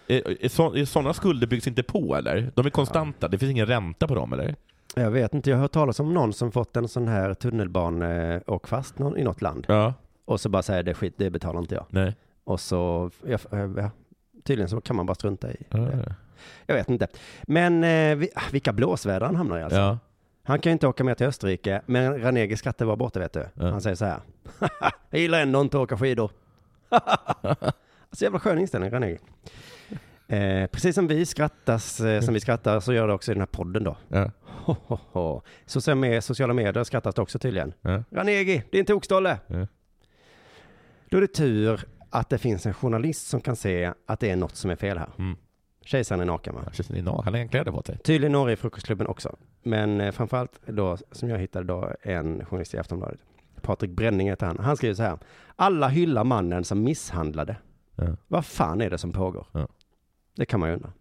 [0.07, 2.51] Är, är, så, är sådana skulder byggs inte på eller?
[2.55, 4.55] De är konstanta, det finns ingen ränta på dem eller?
[4.95, 8.67] Jag vet inte, jag har hört talas om någon som fått en sån här tunnelbaneåk
[8.67, 9.65] fast någon, i något land.
[9.67, 9.93] Ja.
[10.25, 11.85] Och så bara säger det skit, det betalar inte jag.
[11.89, 12.15] Nej.
[12.43, 13.89] Och så, ja, ja,
[14.43, 15.77] tydligen så kan man bara strunta i Ja.
[15.77, 16.15] det.
[16.65, 17.07] Jag vet inte.
[17.43, 19.79] Men eh, vi- vilka blåsväder han hamnar i alltså.
[19.79, 19.97] Ja.
[20.43, 23.45] Han kan ju inte åka med till Österrike, men Ranegi skrattar bara borta vet du.
[23.53, 23.69] Ja.
[23.71, 24.19] Han säger så här.
[25.09, 26.31] jag gillar ändå inte att åka skidor.
[26.89, 29.17] alltså jävla skön inställning Ranegi.
[30.27, 33.41] Eh, precis som vi skrattas, eh, som vi skrattar så gör det också i den
[33.41, 33.97] här podden då.
[34.07, 34.31] Ja.
[34.45, 35.41] Ho, ho, ho.
[35.65, 37.73] Sociala, med, sociala medier skrattas det också tydligen.
[37.81, 38.03] Ja.
[38.11, 39.39] Ranegi, din tokstolle!
[39.47, 39.67] Ja.
[41.09, 44.35] Då är det tur att det finns en journalist som kan se att det är
[44.35, 45.09] något som är fel här.
[45.17, 45.37] Mm.
[45.85, 46.61] Kejsaren är naken va?
[46.73, 47.97] Känns ni Han har en kläder på sig.
[47.97, 49.35] Tydligen några i frukostklubben också.
[49.63, 53.19] Men eh, framförallt då, som jag hittade då, en journalist i Aftonbladet.
[53.61, 54.59] Patrik Bränning heter han.
[54.59, 55.17] Han skriver så här.
[55.55, 57.55] Alla hyllar mannen som misshandlade.
[57.95, 58.15] Ja.
[58.27, 59.47] Vad fan är det som pågår?
[59.51, 59.67] Ja.
[60.35, 60.93] Det kan man ju undra.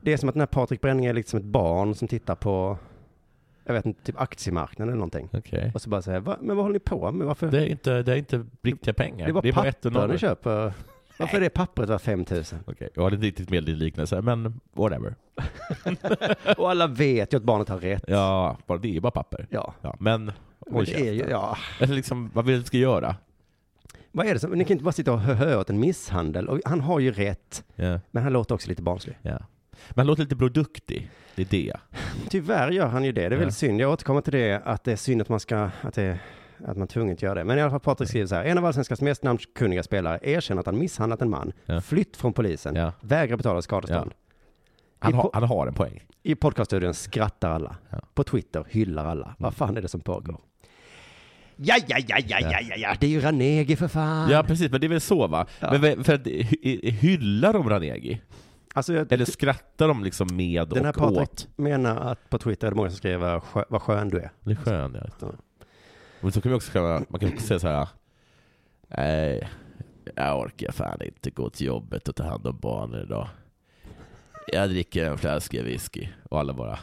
[0.00, 2.34] Det är som att den här Patrik Bränning är lite som ett barn som tittar
[2.34, 2.78] på
[3.68, 5.28] jag vet inte, typ aktiemarknaden eller någonting.
[5.32, 5.72] Okej.
[5.74, 7.26] Och så bara säga, men vad håller ni på med?
[7.26, 7.50] Varför?
[7.50, 9.26] Det är inte, det är inte riktiga pengar.
[9.26, 10.72] det är bara bara ett och papper ni köper.
[11.18, 12.58] Varför är det pappret var 5000?
[12.66, 15.14] Okej, jag har inte riktigt med liknelse, men whatever.
[16.56, 18.04] Och alla vet ju att barnet har rätt.
[18.08, 19.46] Ja, bara, det är bara papper.
[19.50, 19.74] Ja.
[19.82, 20.32] Ja, men
[20.70, 21.56] Men det är ju, ja.
[21.80, 23.16] Eller liksom, vad vill du ska göra?
[24.12, 26.48] Vad är det som, ni kan inte bara sitta och höra åt en misshandel.
[26.48, 29.18] Och han har ju rätt, Ja, men han låter också lite barnslig.
[29.22, 29.38] ja.
[29.88, 31.10] Men han låter lite produktig.
[31.34, 31.76] Det är det.
[32.30, 33.20] Tyvärr gör han ju det.
[33.20, 33.38] Det är Ja.
[33.38, 33.80] väl synd.
[33.80, 36.18] Jag återkommer till det, att det är synd att man ska, att det,
[36.64, 37.44] att man tvunget gör det.
[37.44, 38.44] Men i alla fall Patrik skriver så här.
[38.44, 41.80] En av allsvenskans mest namnkunniga spelare erkänner att han misshandlat en man, Ja.
[41.80, 42.92] flytt från polisen, Ja.
[43.00, 44.12] vägrar betala skadestånd.
[44.98, 46.04] Han, I har, po- han har en poäng.
[46.22, 47.76] I podcaststudion skrattar alla.
[47.90, 47.98] Ja.
[48.14, 49.34] På Twitter hyllar alla.
[49.38, 50.40] Vad fan är det som pågår?
[51.56, 54.30] Ja, ja, ja, ja, ja, ja, ja, det är ju Ranegi för fan.
[54.30, 55.46] Ja, precis, men det är väl så va?
[55.60, 55.78] Ja.
[55.80, 58.20] Men för att, hy- hyllar de Ranegi?
[58.74, 61.48] Alltså, jag, Eller skrattar de liksom med den här och Patrik åt?
[61.56, 64.30] menar att på Twitter är det många som skriver "Skö- vad skön du är.
[64.44, 65.28] Det är skön, ja.
[66.20, 67.88] Men så kan vi också skriva, man kan också säga så här.
[68.88, 69.48] Nej,
[70.14, 73.28] jag orkar fan inte gå till jobbet och ta hand om barnen idag.
[74.52, 76.08] Jag dricker en flaska whisky.
[76.30, 76.78] Och alla bara,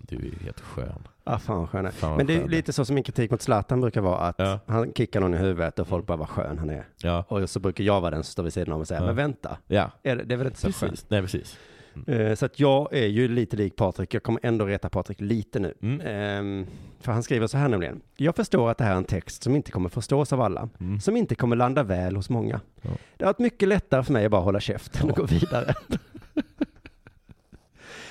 [0.00, 1.08] du är helt skön.
[1.24, 1.90] Ja, fan vad skön är.
[1.90, 2.50] Fan vad Men det är skön.
[2.50, 4.58] lite så som min kritik mot Zlatan brukar vara att Ja.
[4.66, 6.86] han kickar någon i huvudet och folk bara vad skön han är.
[6.96, 9.16] Ja, Och så brukar jag vara den som står vid sidan om och säga, men
[9.16, 9.90] vänta, ja.
[10.02, 10.90] är det, det är väl inte så skönt?
[10.92, 11.10] Precis.
[11.10, 11.58] Nej, precis.
[12.06, 15.58] Eh, Så att jag är ju lite lik Patrik, jag kommer ändå reta Patrik lite
[15.58, 15.74] nu.
[15.82, 16.00] Mm.
[16.06, 16.66] Ehm,
[17.00, 18.00] För han skriver så här nämligen.
[18.16, 21.00] Jag förstår att det här är en text som inte kommer förstås av alla, Mm.
[21.00, 22.60] som inte kommer landa väl hos många.
[22.82, 22.90] Ja.
[23.16, 25.74] Det har varit mycket lättare för mig att bara hålla käften och gå vidare.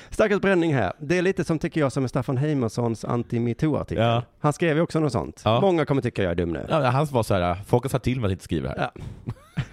[0.10, 0.94] Stackars bränning här.
[1.00, 4.04] Det är lite som tycker jag som är Staffan Heimerssons anti-metoo-artikel.
[4.04, 4.24] Ja.
[4.40, 5.42] Han skrev ju också något sånt.
[5.46, 5.62] Ja.
[5.62, 6.66] Många kommer tycka jag är dum nu.
[6.70, 8.90] Ja, hans var så här, folk har sagt till mig att inte skriva här.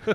[0.05, 0.15] Ja.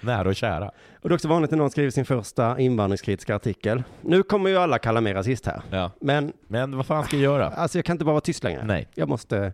[0.00, 0.70] Nära och kära.
[1.06, 3.82] Och det är också vanligt när någon skriver sin första invandringskritiska artikel.
[4.00, 5.62] Nu kommer ju alla kalla mig rasist här.
[5.70, 5.90] Ja.
[6.00, 7.48] Men Men vad fan ska jag göra?
[7.48, 8.64] alltså jag kan inte bara vara tyst längre.
[8.64, 8.88] Nej.
[8.94, 9.52] Jag måste,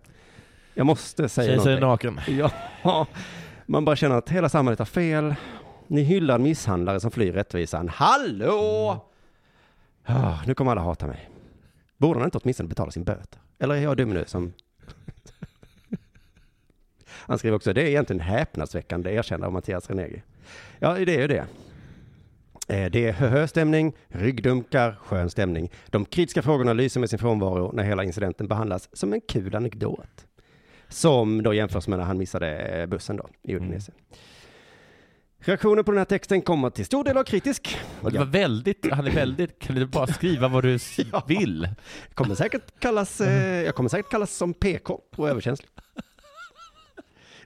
[0.74, 2.14] jag måste säga är någonting.
[2.14, 2.20] naken.
[2.82, 3.06] Ja,
[3.66, 5.34] man bara känner att hela samhället har fel.
[5.86, 7.88] Ni hyllar en misshandlare som flyr rättvisan.
[7.88, 9.00] Hallå!
[10.04, 11.30] Ah, nu kommer alla hata mig.
[11.96, 13.40] Borde han inte åtminstone betala sin böter?
[13.58, 14.52] Eller är jag dum nu som...
[17.10, 20.22] Han skriver också, det är egentligen häpnadsväckande erkännande av Mattias Renegi.
[20.78, 21.46] Ja, det är ju det.
[22.68, 25.70] Eh, Det är höhö-stämning, ryggdunkar, skön stämning.
[25.86, 30.26] De kritiska frågorna lyser med sin frånvaro när hela incidenten behandlas som en kul anekdot.
[30.88, 33.92] Som då jämförs med när han missade eh, bussen då i Udinese.
[35.44, 37.76] Reaktionen på den här texten kommer till stor del av kritisk.
[38.00, 40.78] Och det var väldigt, han är väldigt, kan du bara skriva vad du
[41.12, 41.24] Ja.
[41.28, 41.68] vill?
[42.14, 45.68] Kommer säkert kallas, eh, jag kommer säkert kallas som PK och överkänslig.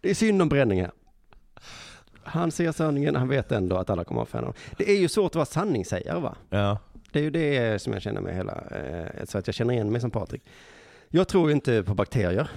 [0.00, 0.90] Det är synd om bränning här.
[2.26, 4.56] Han ser sanningen, han vet ändå att alla kommer att ha fan av.
[4.78, 6.36] Det är ju svårt att vara sanningssägare va?
[6.50, 6.78] Ja.
[7.12, 9.92] Det är ju det som jag känner med hela, eh, så att jag känner igen
[9.92, 10.42] mig som Patrik.
[11.08, 12.50] Jag tror ju inte på bakterier.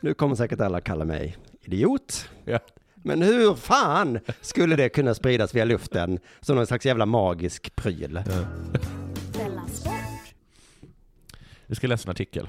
[0.00, 2.28] Nu kommer säkert alla kalla mig idiot.
[2.44, 2.58] Ja.
[2.94, 8.22] Men hur fan skulle det kunna spridas via luften som någon slags jävla magisk pryl?
[9.72, 10.34] Sport.
[11.66, 12.48] Jag ska läsa en artikel.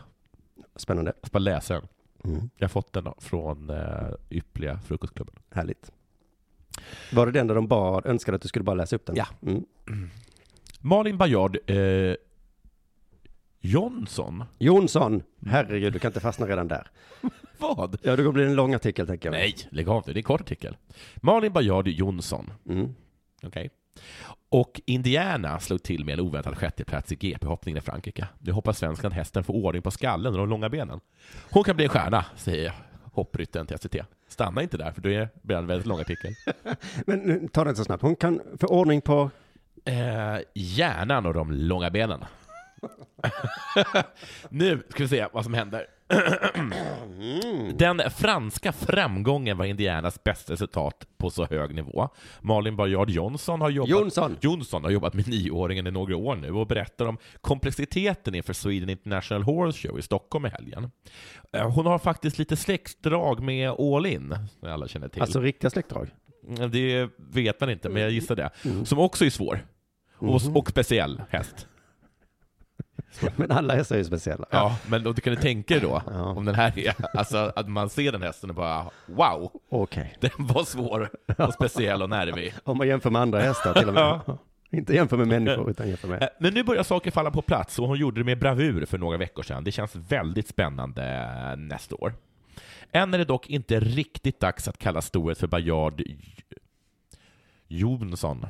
[0.76, 1.14] Spännande.
[1.22, 1.88] Jag ska bara läsa den.
[2.24, 2.50] Mm.
[2.58, 5.36] Jag har fått den från uh, Yppliga Frukostklubben.
[5.52, 5.92] Härligt.
[7.12, 9.16] Var det den där de bad, önskade att du skulle bara läsa upp den?
[9.16, 9.28] Ja.
[9.42, 9.66] Mm.
[10.82, 12.16] Malin Bajard eh,
[13.60, 14.44] Jonsson.
[14.58, 16.92] Jonsson, herregud, du kan inte fastna redan där.
[17.58, 17.98] Vad?
[18.04, 19.34] Ja, det kommer bli en lång artikel tänker jag.
[19.34, 20.14] Nej, lägg av nu.
[20.14, 20.78] Det är en kort artikel.
[21.16, 22.54] Malin Bajard Jonsson.
[22.70, 22.96] Mm.
[23.44, 23.70] Okej.
[24.50, 28.28] Och Indiana slog till med en oväntad sjätteplats i GP-hoppningen i Frankrike.
[28.40, 31.00] Nu hoppas svenskan hästen får ordning på skallen och de långa benen.
[31.52, 32.74] Hon kan bli en stjärna, säger
[33.14, 33.96] hoppryttaren till SVT.
[34.28, 36.34] Stanna inte där, för då är- blir det en väldigt lång artikel.
[37.06, 38.04] Men nu, ta det inte så snabbt.
[38.04, 39.30] Hon kan få ordning på...
[39.86, 42.24] Eh, hjärnan och de långa benen.
[44.50, 45.86] nu ska vi se vad som händer.
[47.74, 52.10] Den franska framgången var Indianas bästa resultat på så hög nivå.
[52.42, 54.38] Malin Bajard Johnson har jobbat Jonsson!
[54.42, 58.90] Jonsson har jobbat med nioåringen i några år nu och berättar om komplexiteten inför Sweden
[58.90, 60.92] International Horse Show i Stockholm i helgen.
[61.54, 65.22] Eh, Hon har faktiskt lite släktdrag med All In, som alla känner till.
[65.22, 66.10] Alltså riktiga släktdrag.
[66.48, 68.50] Mm, Det vet man inte, men jag gissar det.
[68.86, 69.66] Som också är svår.
[70.20, 71.68] Och, och speciell häst.
[73.36, 74.46] Men alla hästar är ju speciella.
[74.50, 76.22] Ja, men då kan du tänka dig då, Ja.
[76.24, 80.18] om den här är, alltså att man ser den hästen och bara wow, Okej.
[80.20, 82.54] den var svår och speciell och nervig.
[82.64, 84.20] Om man jämför med andra hästar till och med.
[84.72, 86.22] Inte jämför med människor, utan jämför med...
[86.24, 88.98] Eh, Men nu börjar saker falla på plats och hon gjorde det med bravur för
[88.98, 89.64] några veckor sedan.
[89.64, 91.04] Det känns väldigt spännande
[91.52, 92.14] eh, nästa år.
[92.92, 96.02] Än är det dock inte riktigt dags att kalla storhet för Bajard
[97.68, 98.48] Jonsson.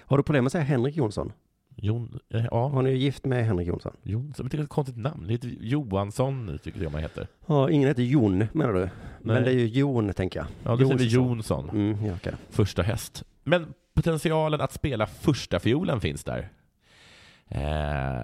[0.00, 1.32] Har du problem med att säga Henrik Jonsson?
[1.78, 3.96] Jon, eh, ja, Hon är ju gift med Henrik Jonsson.
[4.02, 4.44] Jonsson.
[4.44, 5.26] Men det är ett konstigt namn.
[5.26, 7.26] Det heter Johansson, tycker jag man heter.
[7.46, 8.88] Ja, ingen heter Jon, menar du?
[9.22, 9.44] Men Nej.
[9.44, 10.46] det är ju Jon, tänker jag.
[10.64, 11.70] Ja, det säger vi Jonsson.
[11.70, 12.32] Mm, ja, okej.
[12.50, 13.24] Första häst.
[13.44, 16.48] Men potentialen att spela första fiolen finns där.
[17.48, 18.20] Eh,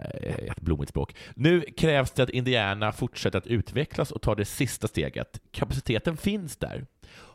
[0.50, 1.16] ett blommigt språk.
[1.34, 5.40] Nu krävs det att Indiana fortsätter att utvecklas och tar det sista steget.
[5.50, 6.86] Kapaciteten finns där.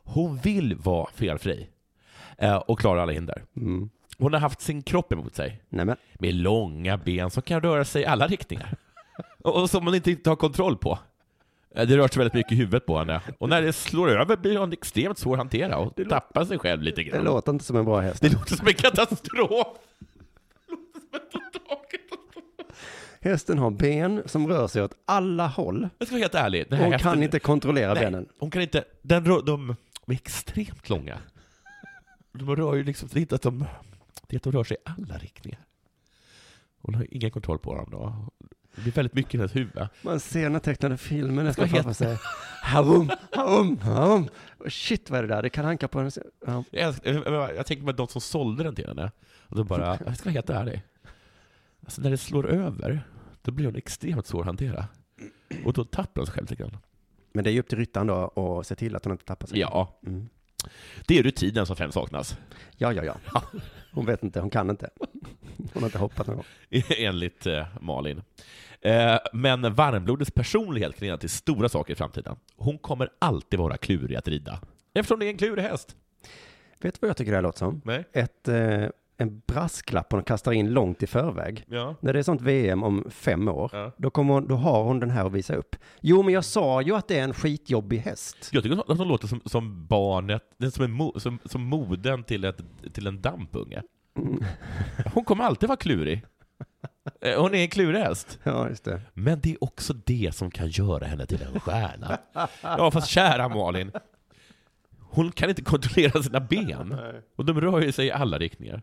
[0.04, 1.68] Hon vill vara felfri
[2.38, 3.44] eh, och klara alla hinder.
[3.56, 3.90] Mm.
[4.18, 5.96] Hon har haft sin kropp emot sig Nej, men.
[6.20, 8.76] med långa ben som kan röra sig i alla riktningar.
[9.44, 11.00] Och som man inte riktigt har kontroll på.
[11.76, 13.22] Eh, Det rör sig väldigt mycket i huvudet på henne.
[13.40, 16.82] Och när det slår över blir hon extremt svår att hantera och tappar sig själv
[16.82, 17.24] lite Det grann.
[17.24, 18.22] låter inte som en bra häst.
[18.22, 19.68] Det låter som en katastrof!
[23.22, 23.30] Det.
[23.30, 25.90] Hästen har ben som rör sig åt alla håll.
[25.98, 26.66] Jag ska vara helt ärlig.
[26.70, 28.30] Hon hästen- kan inte kontrollera Nej, benen.
[28.40, 28.84] Hon kan inte.
[29.02, 29.70] Den rör, de
[30.08, 31.18] är extremt långa.
[32.34, 33.66] De rör ju liksom, det är inte att de, det
[34.28, 35.60] de rör sig i alla riktningar.
[36.82, 38.30] Hon har ingen kontroll på dem då.
[38.76, 39.88] Det blir väldigt mycket i hennes huvud.
[40.02, 42.18] Man ser den här tecknade filmen heter- framför sig.
[42.64, 44.30] Havum, havum, havum.
[44.68, 45.42] Shit vad är det där?
[45.44, 46.12] Det kan hanka på den.
[46.46, 46.64] Ja.
[46.72, 49.12] Jag, jag, jag, tänker på de som sålde den till henne.
[49.48, 50.82] Och då bara, jag ska vara helt ärlig.
[51.84, 53.02] Alltså när det slår över,
[53.42, 54.86] då blir hon extremt svår att hantera.
[55.66, 56.78] Och då tappar hon sig själv lite grann.
[57.34, 59.48] Men det är ju upp till ryttaren då att se till att hon inte tappar
[59.48, 59.60] sig.
[59.60, 60.30] Ja, Mm.
[61.06, 62.38] Det är rutinen som främst saknas.
[62.78, 63.44] Ja, ja, ja.
[63.92, 64.90] Hon vet inte, hon kan inte.
[65.74, 66.46] Hon har inte hoppat någon gång.
[66.98, 68.22] enligt eh, Malin.
[68.82, 72.36] Eh, men varmblodets personlighet kan leda till stora saker i framtiden.
[72.56, 74.60] Hon kommer alltid vara klurig att rida.
[74.94, 75.96] Eftersom det är en klurig häst.
[76.82, 77.82] Vet du vad jag tycker det här låter som?
[77.86, 78.04] Nej.
[78.14, 78.86] Ett, eh,
[79.18, 81.64] en brasklapp hon kastar in långt i förväg.
[81.68, 81.96] Ja.
[82.00, 83.92] När det är sånt VM om fem år, Ja.
[83.98, 85.76] då, kommer hon, då har hon den här att visa upp.
[86.02, 88.50] Jo, men jag sa ju att det är en skitjobbig häst.
[88.52, 90.44] Jag tycker att hon låter som, som barnet,
[90.74, 92.62] som, en som, som moden till, ett,
[92.94, 93.82] till en dampunge.
[95.14, 96.26] Hon kommer alltid vara klurig.
[97.22, 98.40] Eh, Hon är en klurig häst.
[98.44, 99.02] Ja, just det.
[99.14, 102.18] Men det är också det som kan göra henne till en stjärna.
[102.62, 103.92] Ja, fast kära Malin.
[105.00, 106.96] Hon kan inte kontrollera sina ben.
[107.36, 108.82] Och de rör ju sig i alla riktningar.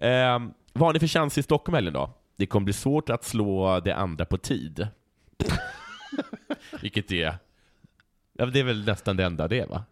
[0.00, 0.38] Eh,
[0.72, 2.10] vad har ni för chans i Stockholm helgen då?
[2.36, 4.88] Det kommer bli svårt att slå det andra på tid.
[6.82, 7.34] Vilket är...
[8.38, 9.84] Ja, det är väl nästan det enda det är, va?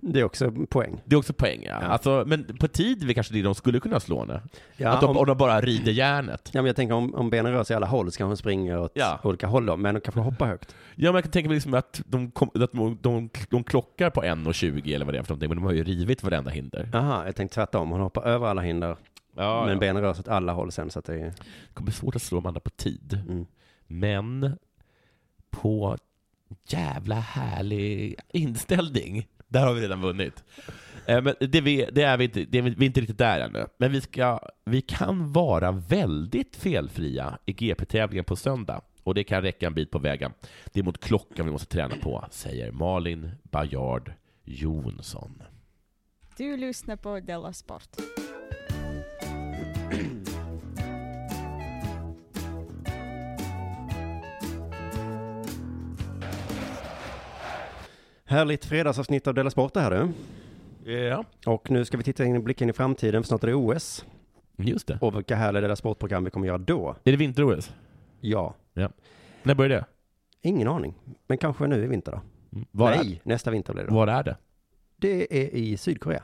[0.00, 1.00] Det är också poäng.
[1.04, 1.78] Det är också poäng, ja.
[1.82, 1.86] Ja.
[1.86, 4.42] Alltså, men på tid är kanske det de skulle kunna slå henne.
[4.76, 6.50] Ja, att de, om, om de bara rider järnet.
[6.52, 8.36] ja, men jag tänker om, om benen rör sig i alla håll så kan hon
[8.36, 9.20] springa åt Ja.
[9.22, 10.74] olika håll då, men hon kanske hoppar högt.
[10.94, 14.10] Ja, men jag kan tänka mig liksom att, de, kom, att de, de, de klockar
[14.10, 16.88] på 1,20 eller vad det är för någonting, men de har ju rivit varenda hinder.
[16.92, 17.90] Jaha, jag tänkte tvärtom.
[17.90, 18.96] Hon hoppar över alla hinder,
[19.36, 19.80] Ja, men ja.
[19.80, 21.24] benen rör sig åt alla håll sen så att det är...
[21.24, 23.20] Det kommer bli svårt att slå andra på tid.
[23.28, 23.46] Mm.
[23.86, 24.58] Men
[25.50, 25.96] på
[26.68, 30.44] jävla härlig inställning, där har vi redan vunnit.
[31.06, 33.40] Eh, Men det, vi, det är vi inte, det är, vi är inte riktigt där
[33.40, 33.66] ännu.
[33.78, 38.80] Men vi, ska, vi kan vara väldigt felfria i GP-tävlingen på söndag.
[39.02, 40.32] Och det kan räcka en bit på vägen.
[40.72, 44.12] Det är mot klockan vi måste träna på, säger Malin Bajard
[44.44, 45.42] Jonsson.
[46.36, 47.96] Du lyssnar på Della Sport.
[58.24, 59.90] Härligt fredagsavsnitt av Della Sport det här
[60.84, 60.92] du.
[60.92, 63.54] Ja, Och nu ska vi titta in, blicka in i framtiden, för snart är det
[63.54, 64.04] OS.
[64.56, 64.98] just det.
[65.00, 66.96] Och vilka härliga Della Sport-program vi kommer göra då.
[67.04, 67.72] Är det vinter-OS?
[68.20, 68.54] Ja,
[69.42, 69.84] När börjar det?
[70.42, 70.94] ingen aning.
[71.26, 72.20] Men kanske nu i vinter då.
[72.70, 73.88] Var, Nej, nästa vinter blir det.
[73.90, 73.94] då.
[73.94, 74.36] var är det?
[74.96, 76.22] Det är i Sydkorea.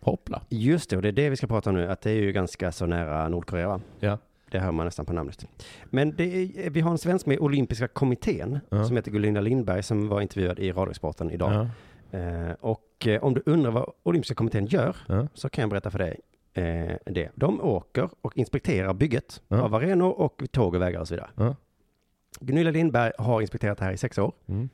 [0.00, 0.42] Hoppla.
[0.48, 2.32] Just det, och det är det vi ska prata om nu, att det är ju
[2.32, 3.80] ganska så nära Nordkorea va?
[4.00, 4.18] Ja.
[4.50, 5.46] Det hör man nästan på namnet.
[5.84, 8.84] Men det är, vi har en svensk med i Olympiska kommittén Ja.
[8.84, 11.52] som heter Gunilla Lindberg som var intervjuad i Radiosporten idag.
[12.10, 12.18] Ja.
[12.18, 15.26] Eh, och eh, om du undrar vad Olympiska kommittén gör Ja.
[15.34, 16.20] så kan jag berätta för dig
[16.54, 17.30] eh, det.
[17.34, 19.60] De åker och inspekterar bygget Ja.
[19.62, 21.30] av arenor och tåg och vägar och så vidare.
[21.36, 21.56] Ja.
[22.40, 24.32] Gunilla Lindberg har inspekterat det här i sex år.
[24.46, 24.68] Mm.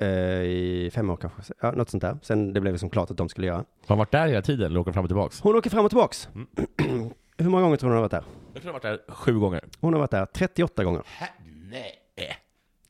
[0.00, 0.08] Eh,
[0.42, 2.18] I fem år kanske, ja, något sånt där.
[2.22, 3.56] Sen det blev som klart att de skulle göra.
[3.56, 5.40] Har han varit där hela tiden eller åker han fram och tillbaks?
[5.40, 6.28] Hon åker fram och tillbaks.
[6.34, 7.10] Mm.
[7.38, 8.24] Hur många gånger tror du hon har varit där?
[8.54, 9.64] Jag tror han har varit där sju gånger.
[9.80, 11.02] Hon har varit där 38 gånger.
[11.06, 11.28] Hä?
[11.70, 11.92] Nej.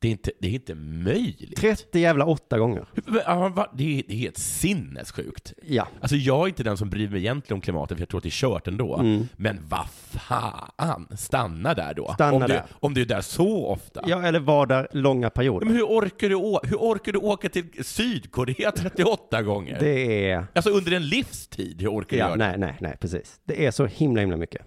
[0.05, 1.57] Det är, inte, det är inte möjligt.
[1.57, 2.85] 30 jävla åtta gånger.
[3.05, 5.53] Det är, det är helt sinnessjukt.
[5.63, 5.87] Ja.
[6.01, 8.23] Alltså jag är inte den som bryr mig egentligen om klimatet, för jag tror att
[8.23, 8.97] det är kört ändå.
[8.97, 9.27] Mm.
[9.35, 12.13] Men vad fan, stanna där då.
[12.13, 12.63] Stanna om, du, där.
[12.71, 14.03] om du är där så ofta.
[14.07, 15.65] Ja, eller var där långa perioder.
[15.65, 16.35] Men hur orkar, du
[16.69, 19.77] hur orkar du åka till Sydkorea 38 gånger?
[19.79, 20.47] Det är...
[20.53, 22.47] Alltså under en livstid, hur orkar du Ja, göra det?
[22.47, 23.39] nej, nej, nej, precis.
[23.43, 24.65] Det är så himla, himla mycket.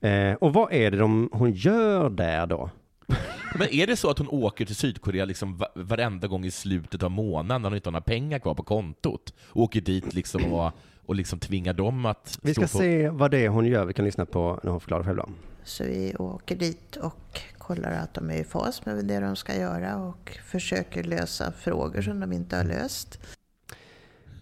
[0.00, 2.70] Eh, och vad är det de, hon gör där då?
[3.58, 7.02] Men är det så att hon åker till Sydkorea liksom va- varenda gång i slutet
[7.02, 9.34] av månaden när hon inte har några pengar kvar på kontot?
[9.44, 10.72] Och åker dit liksom och,
[11.06, 12.82] och liksom tvinga dem att Vi ska stå på...
[12.82, 13.84] se vad det är hon gör.
[13.84, 15.28] Vi kan lyssna på när hon förklarar själv då.
[15.64, 19.54] Så vi åker dit och kollar att de är i fas med det de ska
[19.56, 23.20] göra och försöker lösa frågor som de inte har löst.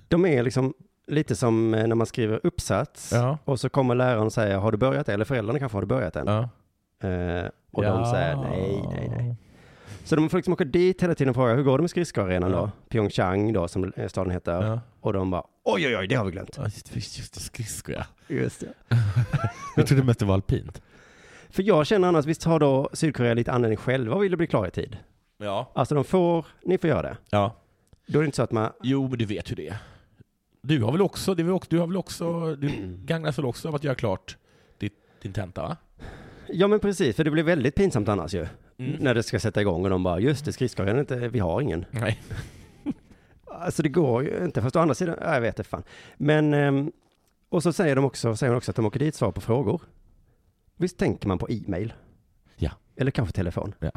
[0.09, 0.75] De är liksom
[1.07, 3.39] lite som eh, när man skriver uppsats Ja.
[3.45, 6.17] och så kommer läraren och säger har du börjat eller föräldrarna kanske har du börjat
[6.17, 6.27] än?
[6.27, 6.49] Ja.
[7.01, 8.11] Eh, och de Ja.
[8.13, 9.37] säger nej, nej, nej.
[10.05, 12.51] Så de får liksom åka dit hela tiden och fråga hur går det med skridskoarenan
[12.51, 12.57] Ja.
[12.57, 12.71] då?
[12.89, 14.63] Pyeongchang då som eh, staden heter.
[14.67, 14.81] Ja.
[15.01, 16.59] Och de bara oj, oj, oj, det har vi glömt.
[16.59, 18.05] Just, just, det, skridskor ja.
[18.29, 18.73] Just det.
[19.77, 20.83] Jag trodde mest det var alpint.
[21.51, 24.69] För jag känner annars, visst har då Sydkorea lite anledning själva och vill bli klara
[24.69, 24.97] i tid?
[25.39, 25.71] Ja.
[25.75, 27.17] Alltså de får, ni får göra det.
[27.31, 27.57] Ja.
[28.07, 29.77] Då är det inte så att man, Jo, men du vet hur det är.
[30.63, 32.71] Du har väl också, väl du har väl också, du
[33.05, 34.37] gagnas väl också av att göra klart
[34.79, 35.77] ditt, din tenta va?
[36.49, 38.47] Ja men precis, för det blir väldigt pinsamt annars ju.
[38.79, 38.93] Mm.
[39.01, 41.61] När det ska sätta igång och de bara, just det, skridskoarenan är inte, vi har
[41.61, 41.85] ingen.
[41.91, 42.21] Nej.
[43.49, 45.83] Alltså det går ju inte, fast å andra sidan, ja, jag vet det fan.
[46.17, 46.93] Men, ehm,
[47.49, 49.83] och så säger de också, säger hon också att de åker dit svar på frågor.
[50.77, 51.93] Visst tänker man på e-mail?
[52.57, 52.71] Ja.
[52.97, 53.75] Eller kanske telefon?
[53.79, 53.91] Ja.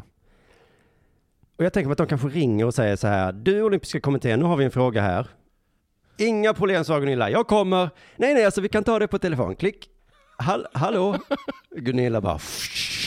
[1.56, 4.40] Och jag tänker på att de kanske ringer och säger så här, du olympiska kommittén,
[4.40, 5.26] nu har vi en fråga här.
[6.16, 7.90] Inga problem, sa Gunilla, jag kommer.
[8.16, 9.89] Nej, nej, alltså vi kan ta det på telefon, klick.
[10.40, 11.18] Hall hallå?
[11.76, 12.38] Gunilla bara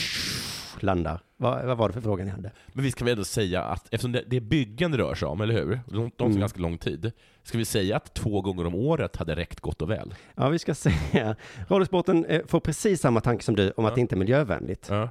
[0.80, 1.20] landar.
[1.36, 2.50] Vad, vad var det för fråga ni hade?
[2.72, 4.40] Men vi ska väl ändå säga att, eftersom det, det
[4.92, 5.80] det rör sig om, eller hur?
[5.86, 6.40] De, de tar Mm.
[6.40, 7.12] ganska lång tid.
[7.42, 10.14] Ska vi säga att två gånger om året hade räckt gott och väl?
[10.34, 11.36] Ja, vi ska säga,
[11.68, 13.94] Radiosporten eh, får precis samma tanke som du om att Ja.
[13.94, 14.86] det inte är miljövänligt.
[14.90, 15.08] Ja.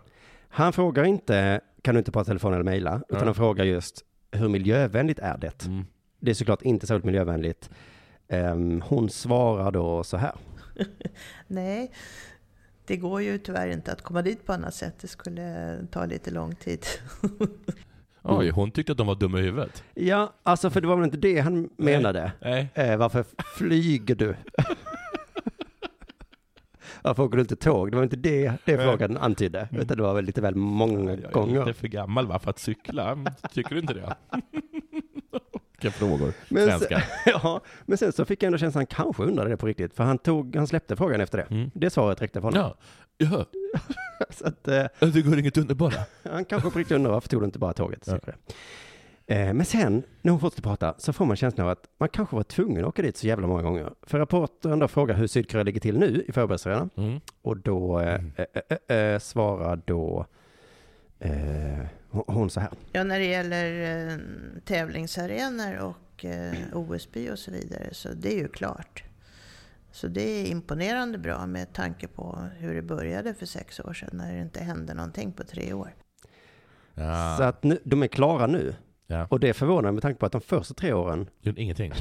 [0.50, 2.96] Han frågar inte, kan du inte prata telefon eller mejla?
[3.10, 3.26] Utan Ja.
[3.26, 4.02] han frågar just,
[4.32, 5.66] hur miljövänligt är det?
[5.66, 5.86] Mm.
[6.20, 7.70] Det är såklart inte särskilt miljövänligt.
[8.28, 10.32] Ehm, hon svarar då så här.
[11.48, 11.92] Nej,
[12.86, 14.96] det går ju tyvärr inte att komma dit på annat sätt.
[15.02, 16.86] Det skulle ta lite lång tid.
[18.22, 19.84] Oj, hon tyckte att de var dumma i huvudet.
[19.94, 22.32] Ja, alltså för det var väl inte det han menade.
[22.42, 22.70] Nej.
[22.74, 23.26] Eh, varför
[23.58, 24.36] flyger du?
[27.02, 27.92] varför åker du inte tåg?
[27.92, 28.86] Det var inte det, det Nej.
[28.86, 29.68] frågan antydde.
[29.72, 31.66] Utan det var väl lite väl många Jag är gånger.
[31.66, 33.18] lite för gammal va, för att cykla.
[33.54, 34.16] Tycker du inte det?
[35.84, 36.34] Vilka frågor.
[36.50, 39.58] Men sen, ja, men sen så fick jag ändå känslan att han kanske undrade det
[39.58, 39.96] på riktigt.
[39.96, 41.48] För han, tog, han släppte frågan efter det.
[41.56, 41.72] Mm.
[41.74, 42.72] Det svaret räckte för honom.
[43.18, 43.26] Ja.
[43.32, 43.46] ja.
[44.30, 45.94] Så att, eh, Det går inget underbara.
[46.32, 48.08] han kanske på riktigt undrar varför tog du inte bara tåget?
[48.08, 48.20] Ja.
[49.28, 52.36] Eh, men sen, när hon fortsätter prata, så får man känslan av att man kanske
[52.36, 53.90] var tvungen att åka dit så jävla många gånger.
[54.02, 56.90] För rapporten då frågar hur Sydkorea ligger till nu i förberedelserna.
[56.98, 57.20] Mm.
[57.42, 58.32] Och då eh, Mm.
[58.36, 60.26] eh, eh, eh, svarar då
[62.28, 62.70] hon- så här.
[62.92, 64.18] Ja, när det gäller eh,
[64.66, 69.04] tävlingsarenor och eh, OSB och så vidare, så det är ju klart.
[69.92, 74.10] Så det är imponerande bra med tanke på hur det började för sex år sedan,
[74.14, 75.96] när det inte hände någonting på tre år.
[76.94, 77.36] Ja.
[77.38, 78.76] Så att nu, de är klara nu.
[79.08, 79.28] Ja.
[79.30, 81.94] Och det förvånar mig med tanke på att de första tre åren, Gjorde ingenting.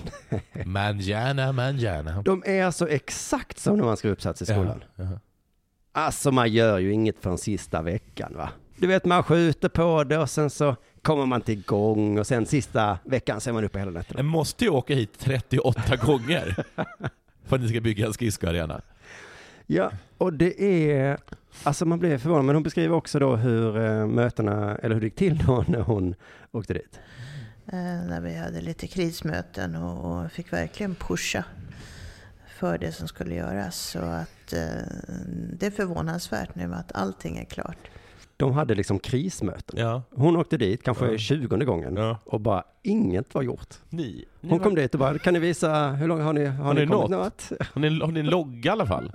[0.65, 2.23] Manjana, manjana.
[2.23, 4.85] de är alltså exakt som när man skrev uppsats i skolan.
[4.97, 5.05] Ja.
[5.05, 5.21] Ja.
[5.93, 8.51] Alltså man gör ju inget förrän sista veckan va.
[8.77, 12.47] Du vet man skjuter på det och sen så kommer man till igång och sen
[12.47, 14.19] sista veckan så är man uppe hela nätterna.
[14.19, 16.65] Jag måste ju åka hit 38 gånger
[17.47, 18.81] för att ni ska bygga en skridskoarena.
[19.67, 21.19] Ja, och det är,
[21.63, 25.07] alltså man blir förvånad, men hon beskriver också då hur eh, mötena, eller hur det
[25.07, 26.15] gick till då när hon
[26.53, 27.01] åkte dit.
[27.67, 31.45] Eh, när vi hade lite krismöten och, och fick verkligen pusha
[32.59, 33.77] för det som skulle göras.
[33.77, 34.87] Så att eh,
[35.53, 37.91] det är förvånansvärt nu att allting är klart.
[38.37, 39.79] De hade liksom krismöten.
[39.79, 40.03] Ja.
[40.11, 41.65] Hon åkte dit, kanske Ja.
[41.65, 42.19] gången, ja.
[42.25, 43.75] och bara inget var gjort.
[43.89, 46.45] Ni, ni Hon var- kom dit och bara, kan ni visa, hur långt har ni,
[46.45, 47.53] har Har ni ni kommit något?
[47.75, 49.13] Har ni, har ni en logga i alla fall?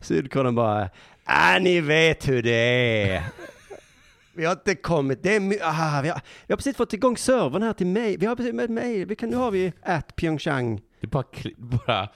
[0.00, 0.88] Sydkorean bara,
[1.24, 3.22] ah, ni vet hur det är.
[4.34, 7.62] Vi har inte kommit, det är ah, vi, har, vi har precis fått igång servern
[7.62, 8.16] här till mig.
[8.16, 10.76] Vi har precis med mig, vi kan, nu har vi at Pyeongchang.
[11.00, 11.24] Det är bara,
[11.56, 12.08] bara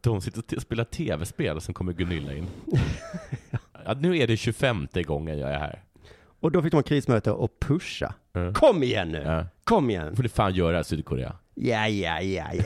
[0.00, 2.46] de sitter och spelar tv-spel och sen kommer Gunilla in.
[3.86, 5.82] Ja, nu är det 25 gången jag är här.
[6.40, 8.14] Och då fick de ha krismöte och pusha.
[8.32, 8.52] Ja.
[8.52, 9.46] Kom igen nu, Ja.
[9.64, 10.16] kom igen.
[10.16, 11.36] får ni fan göra Sydkorea.
[11.54, 12.64] Ja, ja, ja, ja.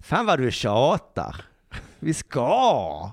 [0.00, 1.36] Fan vad du tjatar.
[1.98, 3.10] Vi ska.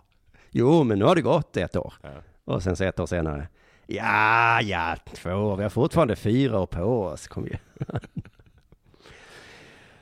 [0.52, 1.94] Jo, men nu har det gått ett år.
[2.02, 2.10] Ja.
[2.46, 3.48] Och sen så ett år senare.
[3.88, 5.56] Ja, ja, två år.
[5.58, 7.28] Vi har fortfarande fyra år på oss.
[7.28, 7.60] Kom igen.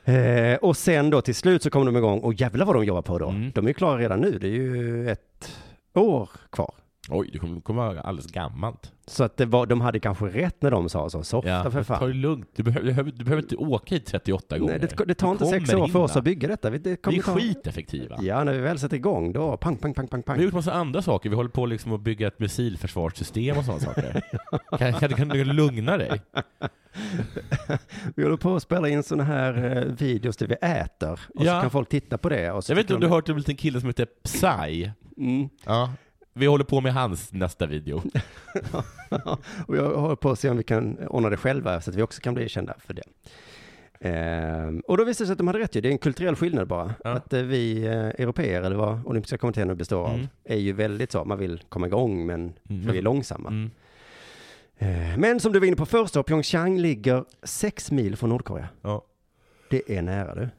[0.10, 3.02] Eh, och sen då till slut så kom de igång och jävlar vad de jobbar
[3.02, 3.30] på då.
[3.30, 3.52] Mm.
[3.56, 4.40] De är ju klara redan nu.
[4.40, 5.58] Det är ju ett
[5.94, 6.74] år kvar.
[7.12, 8.92] Oj, det kommer, kommer vara alldeles gammalt.
[9.08, 11.24] Så att det var, de hade kanske rätt när de sa så.
[11.24, 12.00] Softa för men fan.
[12.00, 12.50] ta det lugnt.
[12.56, 14.80] Du behöver, du, behöver, du behöver inte åka hit 38 gånger.
[14.80, 16.20] Nej, det, det tar inte sex år för oss hinna.
[16.20, 16.70] att bygga detta.
[16.70, 17.36] Vi- Det Vi kommer är ta...
[17.36, 18.18] skiteffektiva.
[18.22, 20.44] Ja, när vi väl sätter igång då, pang, pang, pang, pang, Vi har pang.
[20.44, 21.30] gjort massa andra saker.
[21.30, 24.22] Vi håller på liksom att bygga ett missilförsvarssystem och sådana saker.
[24.78, 26.22] kan, kan, kan du lugna dig?
[28.16, 31.12] Vi håller på att spela in sådana här eh, videos där vi äter.
[31.36, 31.56] Och Ja.
[31.56, 32.52] så kan folk titta på det.
[32.52, 33.90] Och så Jag vet inte om du de- har hört om en liten kille som
[33.90, 34.90] heter Psy?
[35.18, 35.50] Mm.
[35.66, 35.94] Ja.
[36.34, 38.02] Vi håller på med hans nästa video.
[39.68, 42.02] och jag håller på att se om vi kan ordna det själva så att vi
[42.02, 43.04] också kan bli kända för det.
[44.02, 45.82] Ehm, och då visade det sig att de hade rätt ju.
[45.82, 46.94] Det är en kulturell skillnad bara.
[47.04, 47.10] Ja.
[47.12, 50.28] Att eh, vi eh, europeer, eller vad olympiska kommittén nu består av, Mm.
[50.44, 52.92] är ju väldigt så, man vill komma igång men Mm.
[52.92, 53.50] vi är långsamma.
[53.50, 53.72] Mm.
[54.82, 58.70] Eh, men som du var inne på först då, Pyeongchang ligger sex mil från Nordkorea.
[58.82, 59.06] Ja.
[59.70, 60.50] Det är nära du.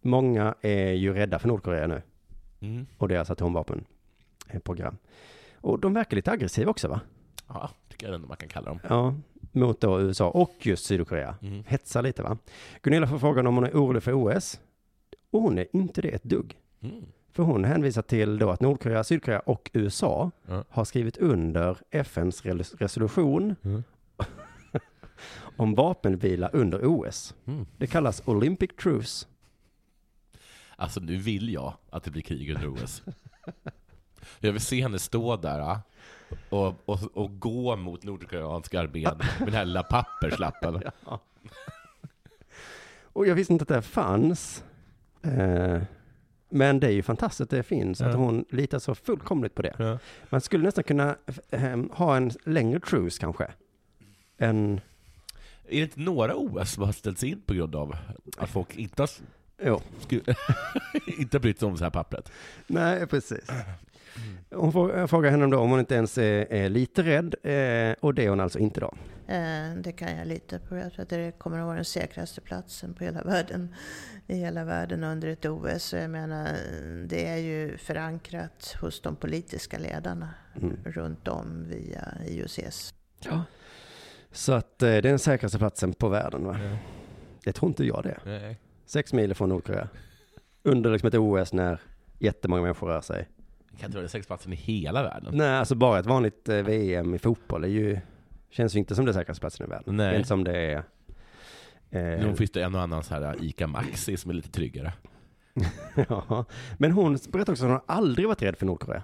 [0.00, 2.02] Många är ju rädda för Nordkorea nu
[2.60, 2.86] Mm.
[2.98, 4.96] och deras atomvapenprogram.
[5.54, 7.00] Och de verkar lite aggressiva också va?
[7.48, 8.80] Ja, tycker jag ändå man kan kalla dem.
[8.88, 9.14] Ja,
[9.52, 11.34] mot då USA och just Sydkorea.
[11.42, 11.64] Mm.
[11.66, 12.38] Hetsar lite va?
[12.82, 14.60] Gunilla får frågan om hon är orolig för OS.
[15.30, 16.56] Och hon är inte det ett dugg.
[16.80, 17.04] Mm.
[17.36, 20.64] För hon hänvisar till då att Nordkorea, Sydkorea och USA Ja.
[20.68, 23.84] har skrivit under FNs re- resolution Mm.
[25.56, 27.34] om vapenvila under OS.
[27.46, 27.66] Mm.
[27.78, 29.26] Det kallas Olympic Truce.
[30.76, 33.02] Alltså nu vill jag att det blir krig under OS.
[34.40, 35.80] Jag vill se henne stå där ah,
[36.50, 40.82] och, och, och gå mot nordkoreanska armén med den här lilla papperslappen.
[43.02, 44.64] Och jag visste inte att det här fanns.
[45.22, 45.82] Eh,
[46.48, 48.18] men det är ju fantastiskt att det finns, att Ja.
[48.18, 49.74] hon litar så fullkomligt på det.
[49.78, 49.98] Ja.
[50.30, 51.16] Man skulle nästan kunna
[51.50, 53.50] eh, ha en längre truce kanske.
[54.38, 54.80] En,
[55.68, 57.96] Är det inte några OS som har ställts in på grund av
[58.38, 59.10] att folk inte har,
[59.64, 60.34] jo, sku-
[61.18, 62.32] inte har brytt sig om det här pappret?
[62.66, 63.46] nej precis.
[64.50, 67.94] Hon får, jag frågar henne då om hon inte ens är, är lite rädd, eh,
[68.00, 68.94] och det är hon alltså inte då.
[69.28, 70.76] Eh, Det kan jag lita på.
[70.76, 73.74] Jag tror att det kommer att vara den säkraste platsen på hela världen,
[74.26, 75.82] i hela världen under ett OS.
[75.84, 76.48] Så jag menar,
[77.06, 80.30] det är ju förankrat hos de politiska ledarna
[80.62, 80.76] Mm.
[80.84, 82.94] runt om via IOCs.
[83.24, 83.44] Ja.
[84.32, 86.56] Så att eh, det är den säkraste platsen på världen va?
[87.44, 88.18] Det tror inte jag det.
[88.24, 88.60] Nej.
[88.86, 89.88] Sex mil från Nordkorea.
[90.62, 91.80] Under liksom ett OS när
[92.18, 93.28] jättemånga människor rör sig.
[93.76, 95.36] Jag kan inte vara den sexplatsen i hela världen.
[95.36, 97.98] Nej, alltså bara ett vanligt eh, VM i fotboll är ju,
[98.50, 99.96] känns ju inte som det säkraste platsen i världen.
[99.96, 100.16] Nej.
[100.16, 100.76] Inte som det är.
[101.90, 104.92] Eh, Nu finns det en och annan så här ICA Maxi som är lite tryggare.
[106.08, 106.44] ja.
[106.78, 109.02] Men hon berättar också att hon har aldrig varit rädd för Nordkorea.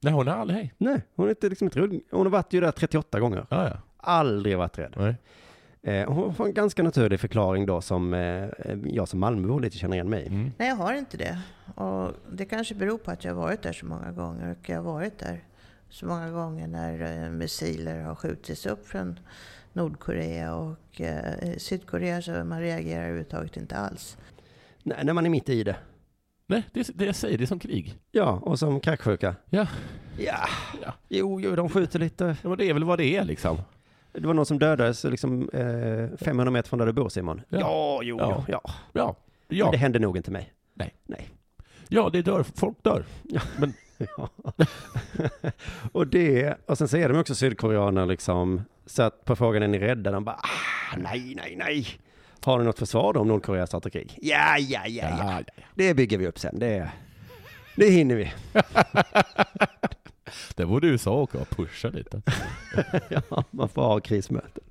[0.00, 0.74] Nej, hon har aldrig.
[0.78, 2.00] Nej, hon är inte liksom ett rull.
[2.10, 3.46] Hon har varit ju där 38 gånger.
[3.50, 3.76] Ja, ja.
[3.96, 4.94] Aldrig varit rädd.
[4.96, 5.14] Nej.
[5.82, 8.48] Eh, hon får en ganska naturlig förklaring då som eh,
[8.84, 10.26] jag som Malmöbo lite känner igen mig.
[10.26, 10.50] Mm.
[10.58, 11.38] Nej, jag har inte det.
[11.74, 14.50] Och det kanske beror på att jag har varit där så många gånger.
[14.60, 15.44] Och jag har varit där
[15.90, 19.18] så många gånger när eh, missiler har skjutits upp från
[19.72, 21.00] Nordkorea och
[21.56, 24.16] Sydkorea så man reagerar överhuvudtaget inte alls.
[24.82, 25.76] Nej, när man är mitt i det.
[26.46, 27.38] Nej, det är det jag säger.
[27.38, 27.98] Det är som krig.
[28.10, 29.34] Ja, och som kräksjuka.
[29.50, 29.66] Ja.
[30.18, 30.48] Ja,
[30.82, 30.94] Ja.
[31.08, 32.36] jo, jo, de skjuter lite.
[32.42, 33.58] ja men det är väl vad det är liksom.
[34.20, 37.40] Det var någon som dödades liksom eh, 500 meter från där du bor Simon.
[37.48, 37.58] Ja.
[37.60, 38.44] Ja, jo, Ja.
[38.48, 38.60] ja.
[38.92, 39.16] ja.
[39.48, 39.64] Ja.
[39.64, 40.52] Men Det hände nog inte mig.
[41.88, 42.44] ja det dör.
[42.54, 43.04] Folk dör.
[43.22, 43.40] Ja.
[45.92, 49.78] och det, och sen säger de också sydkoreaner liksom, så att på frågan är ni
[49.78, 50.10] rädda?
[50.10, 51.86] De bara, ah, nej, nej, nej.
[52.40, 54.18] Har ni något försvar då om Nordkorea startar krig?
[54.22, 55.16] Ja, ja, ja, ja.
[55.18, 55.62] Ja, ja.
[55.74, 56.58] Det bygger vi upp sen.
[56.58, 56.90] Det,
[57.76, 58.32] det hinner vi.
[60.56, 62.22] Det borde USA åka och pusha lite.
[63.08, 64.64] ja, man får ha krismöten.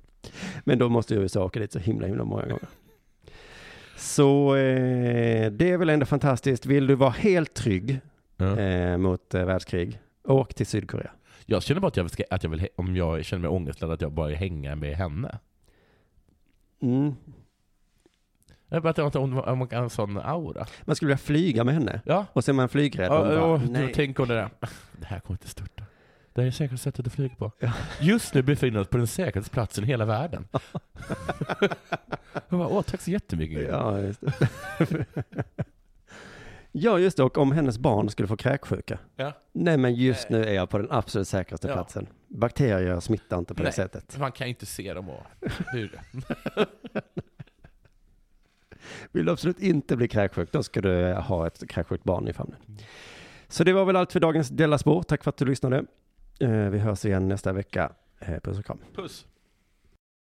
[0.64, 2.68] Men då måste ju USA åka dit så himla, himla många gånger.
[3.96, 6.66] Så eh, det är väl ändå fantastiskt.
[6.66, 8.00] Vill du vara helt trygg
[8.36, 8.58] Ja.
[8.60, 11.10] eh, mot eh, världskrig, åk till Sydkorea.
[11.46, 14.00] Jag känner bara att jag, ska, att jag vill, om jag känner mig ångestladdad, att
[14.00, 15.38] jag bara hänga med henne.
[16.82, 17.14] Mm.
[18.68, 20.66] Jag bara hon om man kan ha en sån aura.
[20.84, 22.00] Man skulle vilja flyga med henne.
[22.04, 22.26] Ja.
[22.32, 23.06] Och så är man flygrädd.
[23.12, 23.92] Ja, och bara, ja, nej.
[23.94, 24.48] tänk om det där.
[25.00, 25.84] Det här kommer inte störta.
[26.34, 27.52] Det här är det säkraste sättet att flyga på.
[27.58, 27.72] Ja.
[28.00, 30.48] Just nu befinner vi oss på den säkraste platsen i hela världen.
[32.48, 33.68] jag bara, åh, tack så jättemycket.
[33.68, 34.48] Ja, just det.
[36.72, 37.22] ja, just det.
[37.22, 38.98] Och om hennes barn skulle få kräksjuka.
[39.16, 39.32] Ja.
[39.52, 41.74] Nej, men just nu är jag på den absolut säkraste Ja.
[41.74, 42.06] platsen.
[42.28, 43.72] Bakterier smittar inte på det Nej.
[43.72, 44.18] sättet.
[44.18, 45.22] Man kan inte se dem och
[45.72, 46.00] hur.
[49.12, 52.32] Vill du absolut inte bli kräksjuk, då ska du eh, ha ett kräksjukt barn i
[52.32, 52.58] famnen.
[53.48, 55.02] Så det var väl allt för dagens Della Spår.
[55.02, 55.84] Tack för att du lyssnade.
[56.40, 57.92] Eh, vi hörs igen nästa vecka.
[58.18, 58.78] Eh, puss och kram.
[58.94, 59.26] Puss.